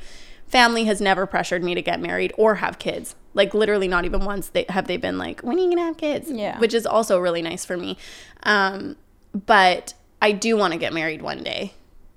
[0.46, 3.14] family has never pressured me to get married or have kids.
[3.34, 5.84] Like, literally, not even once they, have they been like, when are you going to
[5.84, 6.30] have kids?
[6.30, 6.58] Yeah.
[6.58, 7.98] Which is also really nice for me.
[8.42, 8.96] Um,
[9.34, 11.74] but I do want to get married one day.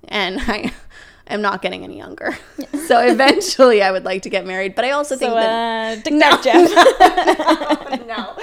[0.08, 0.72] And I.
[1.32, 2.36] am not getting any younger.
[2.90, 4.74] So eventually I would like to get married.
[4.74, 6.70] But I also think So, that uh, Dick Jeff.
[8.08, 8.34] no.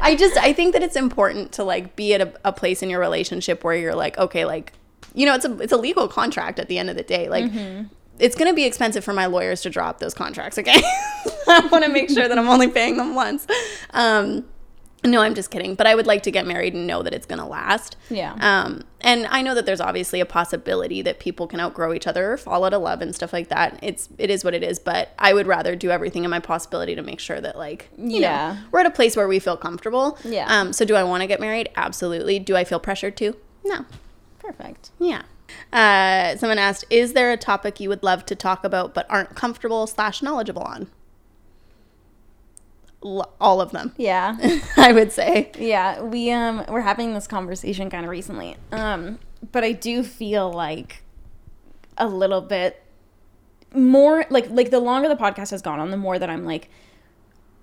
[0.00, 2.88] I just I think that it's important to like be at a, a place in
[2.88, 4.72] your relationship where you're like, okay, like
[5.14, 7.28] you know, it's a it's a legal contract at the end of the day.
[7.28, 7.52] Like
[8.18, 10.80] it's gonna be expensive for my lawyers to drop those contracts, okay?
[11.48, 13.46] I wanna make sure that I'm only paying them once.
[13.90, 14.46] Um
[15.04, 15.74] No, I'm just kidding.
[15.74, 17.96] But I would like to get married and know that it's going to last.
[18.08, 18.34] Yeah.
[18.40, 22.32] Um, and I know that there's obviously a possibility that people can outgrow each other
[22.32, 23.78] or fall out of love and stuff like that.
[23.82, 24.78] It's it is what it is.
[24.78, 28.20] But I would rather do everything in my possibility to make sure that like you
[28.20, 28.52] Yeah.
[28.54, 30.18] know we're at a place where we feel comfortable.
[30.24, 30.46] Yeah.
[30.48, 30.72] Um.
[30.72, 31.68] So do I want to get married?
[31.74, 32.38] Absolutely.
[32.38, 33.36] Do I feel pressured to?
[33.64, 33.84] No.
[34.38, 34.90] Perfect.
[35.00, 35.22] Yeah.
[35.72, 39.34] Uh, someone asked, "Is there a topic you would love to talk about but aren't
[39.34, 40.86] comfortable slash knowledgeable on?"
[43.02, 44.36] All of them, Yeah.
[44.76, 45.50] I would say.
[45.58, 48.56] Yeah, we um we're having this conversation kind of recently.
[48.70, 49.18] Um
[49.50, 51.02] but I do feel like
[51.98, 52.82] a little bit
[53.74, 56.68] more like like the longer the podcast has gone on, the more that I'm like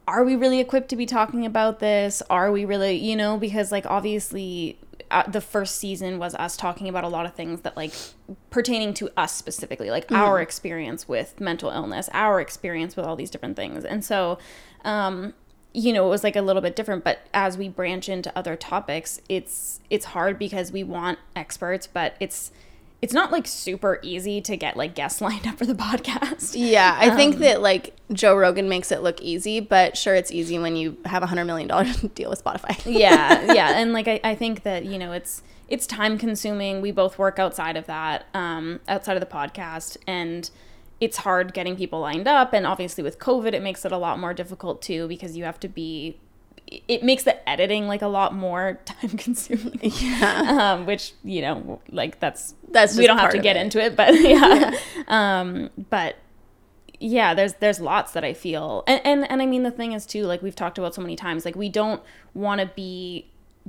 [0.08, 2.24] are we really equipped to be talking about this?
[2.32, 4.80] Are we really, you know, because like obviously
[5.12, 7.94] uh, the first season was us talking about a lot of things that like
[8.50, 13.30] pertaining to us specifically, like our experience with mental illness, our experience with all these
[13.30, 13.86] different things.
[13.86, 14.40] And so
[14.86, 15.34] um
[15.72, 18.56] you know, it was like a little bit different, but as we branch into other
[18.56, 22.52] topics, it's it's hard because we want experts, but it's
[23.02, 26.54] it's not like super easy to get like guests lined up for the podcast.
[26.58, 30.32] Yeah, I think Um, that like Joe Rogan makes it look easy, but sure, it's
[30.32, 32.82] easy when you have a hundred million dollar deal with Spotify.
[32.86, 36.90] yeah yeah and like I, I think that you know it's it's time consuming we
[36.92, 40.50] both work outside of that um outside of the podcast and
[41.00, 44.20] it's hard getting people lined up and obviously with covid it makes it a lot
[44.20, 46.20] more difficult too because you have to be
[46.88, 51.82] it makes the editing like a lot more time consuming yeah, um which you know
[51.90, 53.62] like that's That's we don't have to get it.
[53.62, 54.76] into it but yeah.
[55.08, 56.18] Um but
[57.00, 60.06] yeah there's there's lots that i feel and, and and i mean the thing is
[60.06, 63.26] too like we've talked about so many times like we don't want to be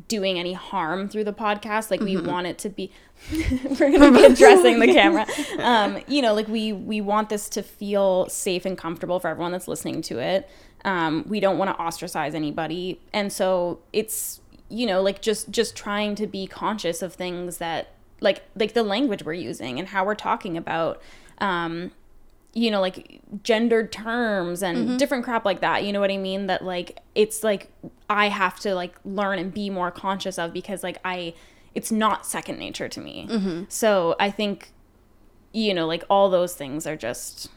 [0.08, 1.90] doing any harm through the podcast.
[1.90, 2.26] Like we Mm-hmm.
[2.26, 2.90] want it to be
[3.32, 5.26] we're gonna be addressing the camera.
[5.58, 9.52] Um you know like we we want this to feel safe and comfortable for everyone
[9.52, 10.48] that's listening to it.
[10.84, 13.00] Um we don't want to ostracize anybody.
[13.12, 17.88] And so it's you know like just just trying to be conscious of things that
[18.20, 21.00] like like the language we're using and how we're talking about
[21.40, 21.90] um
[22.52, 24.96] you know like gendered terms and mm-hmm.
[24.96, 27.70] different crap like that you know what i mean that like it's like
[28.08, 31.32] i have to like learn and be more conscious of because like i
[31.74, 33.62] it's not second nature to me mm-hmm.
[33.68, 34.72] so i think
[35.52, 37.48] you know like all those things are just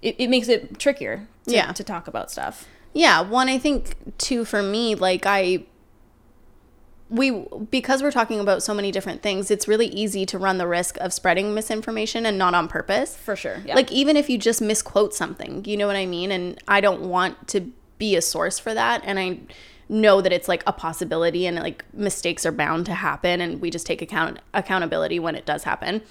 [0.00, 1.72] it, it makes it trickier to, Yeah.
[1.72, 3.20] to talk about stuff yeah.
[3.20, 5.64] One, I think two for me, like I,
[7.14, 7.30] we
[7.70, 10.96] because we're talking about so many different things, it's really easy to run the risk
[10.98, 13.16] of spreading misinformation and not on purpose.
[13.16, 16.32] for sure yeah Like even if you just misquote something, you know what I mean?
[16.32, 19.02] And I don't want to be a source for that.
[19.04, 19.38] And I
[19.88, 23.70] know that it's like a possibility and like mistakes are bound to happen and we
[23.70, 26.02] just take account accountability when it does happen.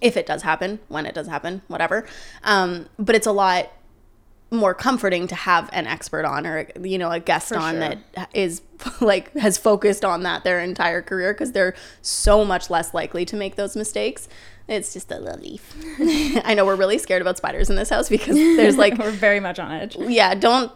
[0.00, 2.06] If it does happen, when it does happen, whatever.
[2.44, 3.70] Um, but it's a lot
[4.52, 7.94] more comforting to have an expert on or you know a guest on sure.
[8.14, 8.62] that is
[9.00, 13.36] like has focused on that their entire career because they're so much less likely to
[13.36, 14.28] make those mistakes.
[14.68, 15.74] It's just a little leaf.
[16.44, 19.40] I know we're really scared about spiders in this house because there's like we're very
[19.40, 19.96] much on edge.
[19.96, 20.72] Yeah don't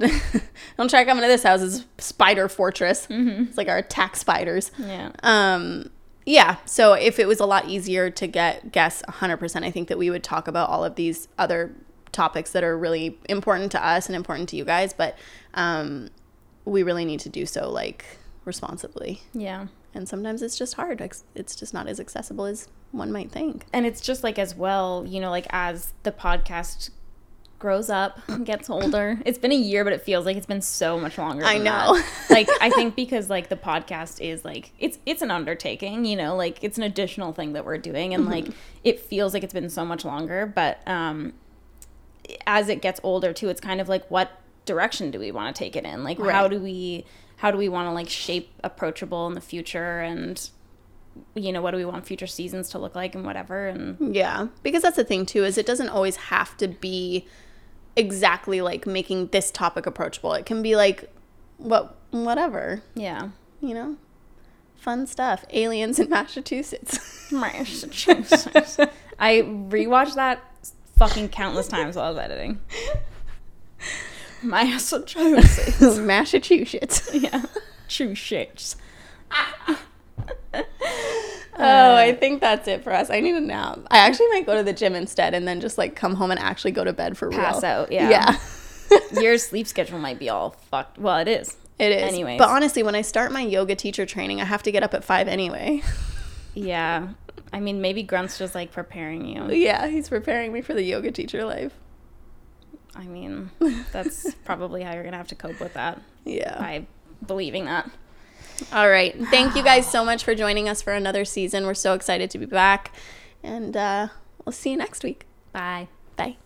[0.77, 1.63] don't try coming to this house.
[1.63, 3.07] It's spider fortress.
[3.11, 4.71] It's like our attack spiders.
[4.79, 5.13] Yeah.
[5.23, 5.91] Um
[6.29, 9.97] yeah so if it was a lot easier to get guests 100% i think that
[9.97, 11.73] we would talk about all of these other
[12.17, 15.17] topics that are really important to us and important to you guys but
[15.55, 16.09] um
[16.65, 18.05] we really need to do so like
[18.45, 19.21] responsibly.
[19.33, 19.67] Yeah.
[19.95, 21.01] And sometimes it's just hard.
[21.01, 23.67] It's- it's just not as accessible as one might think.
[23.73, 26.91] And it's just like as well you know like as the podcast
[27.59, 31.01] grows up gets older it's been a year but it feels like it's been so
[31.01, 31.95] much longer I know.
[31.97, 32.05] that.
[32.31, 36.37] like i think because like the podcast is like it's it's an undertaking you know
[36.37, 38.49] like it's an additional thing that we're doing and like
[38.85, 41.33] it feels like it's been so much longer but um
[42.47, 45.59] as it gets older too it's kind of like what direction do we want to
[45.59, 47.05] take it in like how do we
[47.37, 50.51] how do we want to like shape approachable in the future and
[51.35, 54.49] you know what do we want future seasons to look like and whatever and Yeah,
[54.63, 57.27] because that's the thing too is it doesn't always have to be
[57.95, 60.33] exactly like making this topic approachable.
[60.35, 61.11] It can be like
[61.59, 63.97] what whatever, yeah you know.
[64.77, 65.45] Fun stuff.
[65.51, 67.33] Aliens in Massachusetts.
[67.33, 68.79] Massachusetts.
[69.19, 70.43] I rewatched that
[70.97, 72.61] fucking countless times while I was editing.
[74.43, 75.99] My Massachusetts.
[75.99, 77.11] Massachusetts.
[77.15, 77.45] yeah.
[77.89, 78.77] True shits.
[81.59, 83.09] Oh, I uh, think that's it for us.
[83.09, 83.79] I need a nap.
[83.91, 86.39] I actually might go to the gym instead and then just like come home and
[86.39, 87.71] actually go to bed for Pass real.
[87.71, 88.11] out, yeah.
[88.11, 88.39] Yeah.
[89.21, 90.99] Your sleep schedule might be all fucked.
[90.99, 91.57] Well, it is.
[91.79, 92.03] It is.
[92.03, 92.39] Anyways.
[92.39, 95.03] But honestly, when I start my yoga teacher training, I have to get up at
[95.03, 95.83] five anyway.
[96.55, 97.09] Yeah.
[97.53, 99.51] I mean, maybe Grunt's just like preparing you.
[99.53, 101.73] Yeah, he's preparing me for the yoga teacher life.
[102.95, 103.51] I mean,
[103.93, 106.01] that's probably how you're going to have to cope with that.
[106.25, 106.59] Yeah.
[106.59, 106.87] By
[107.27, 107.91] believing that.
[108.73, 109.15] All right.
[109.31, 111.67] Thank you guys so much for joining us for another season.
[111.67, 112.93] We're so excited to be back.
[113.43, 114.09] And uh,
[114.45, 115.27] we'll see you next week.
[115.53, 115.89] Bye.
[116.17, 116.37] Bye.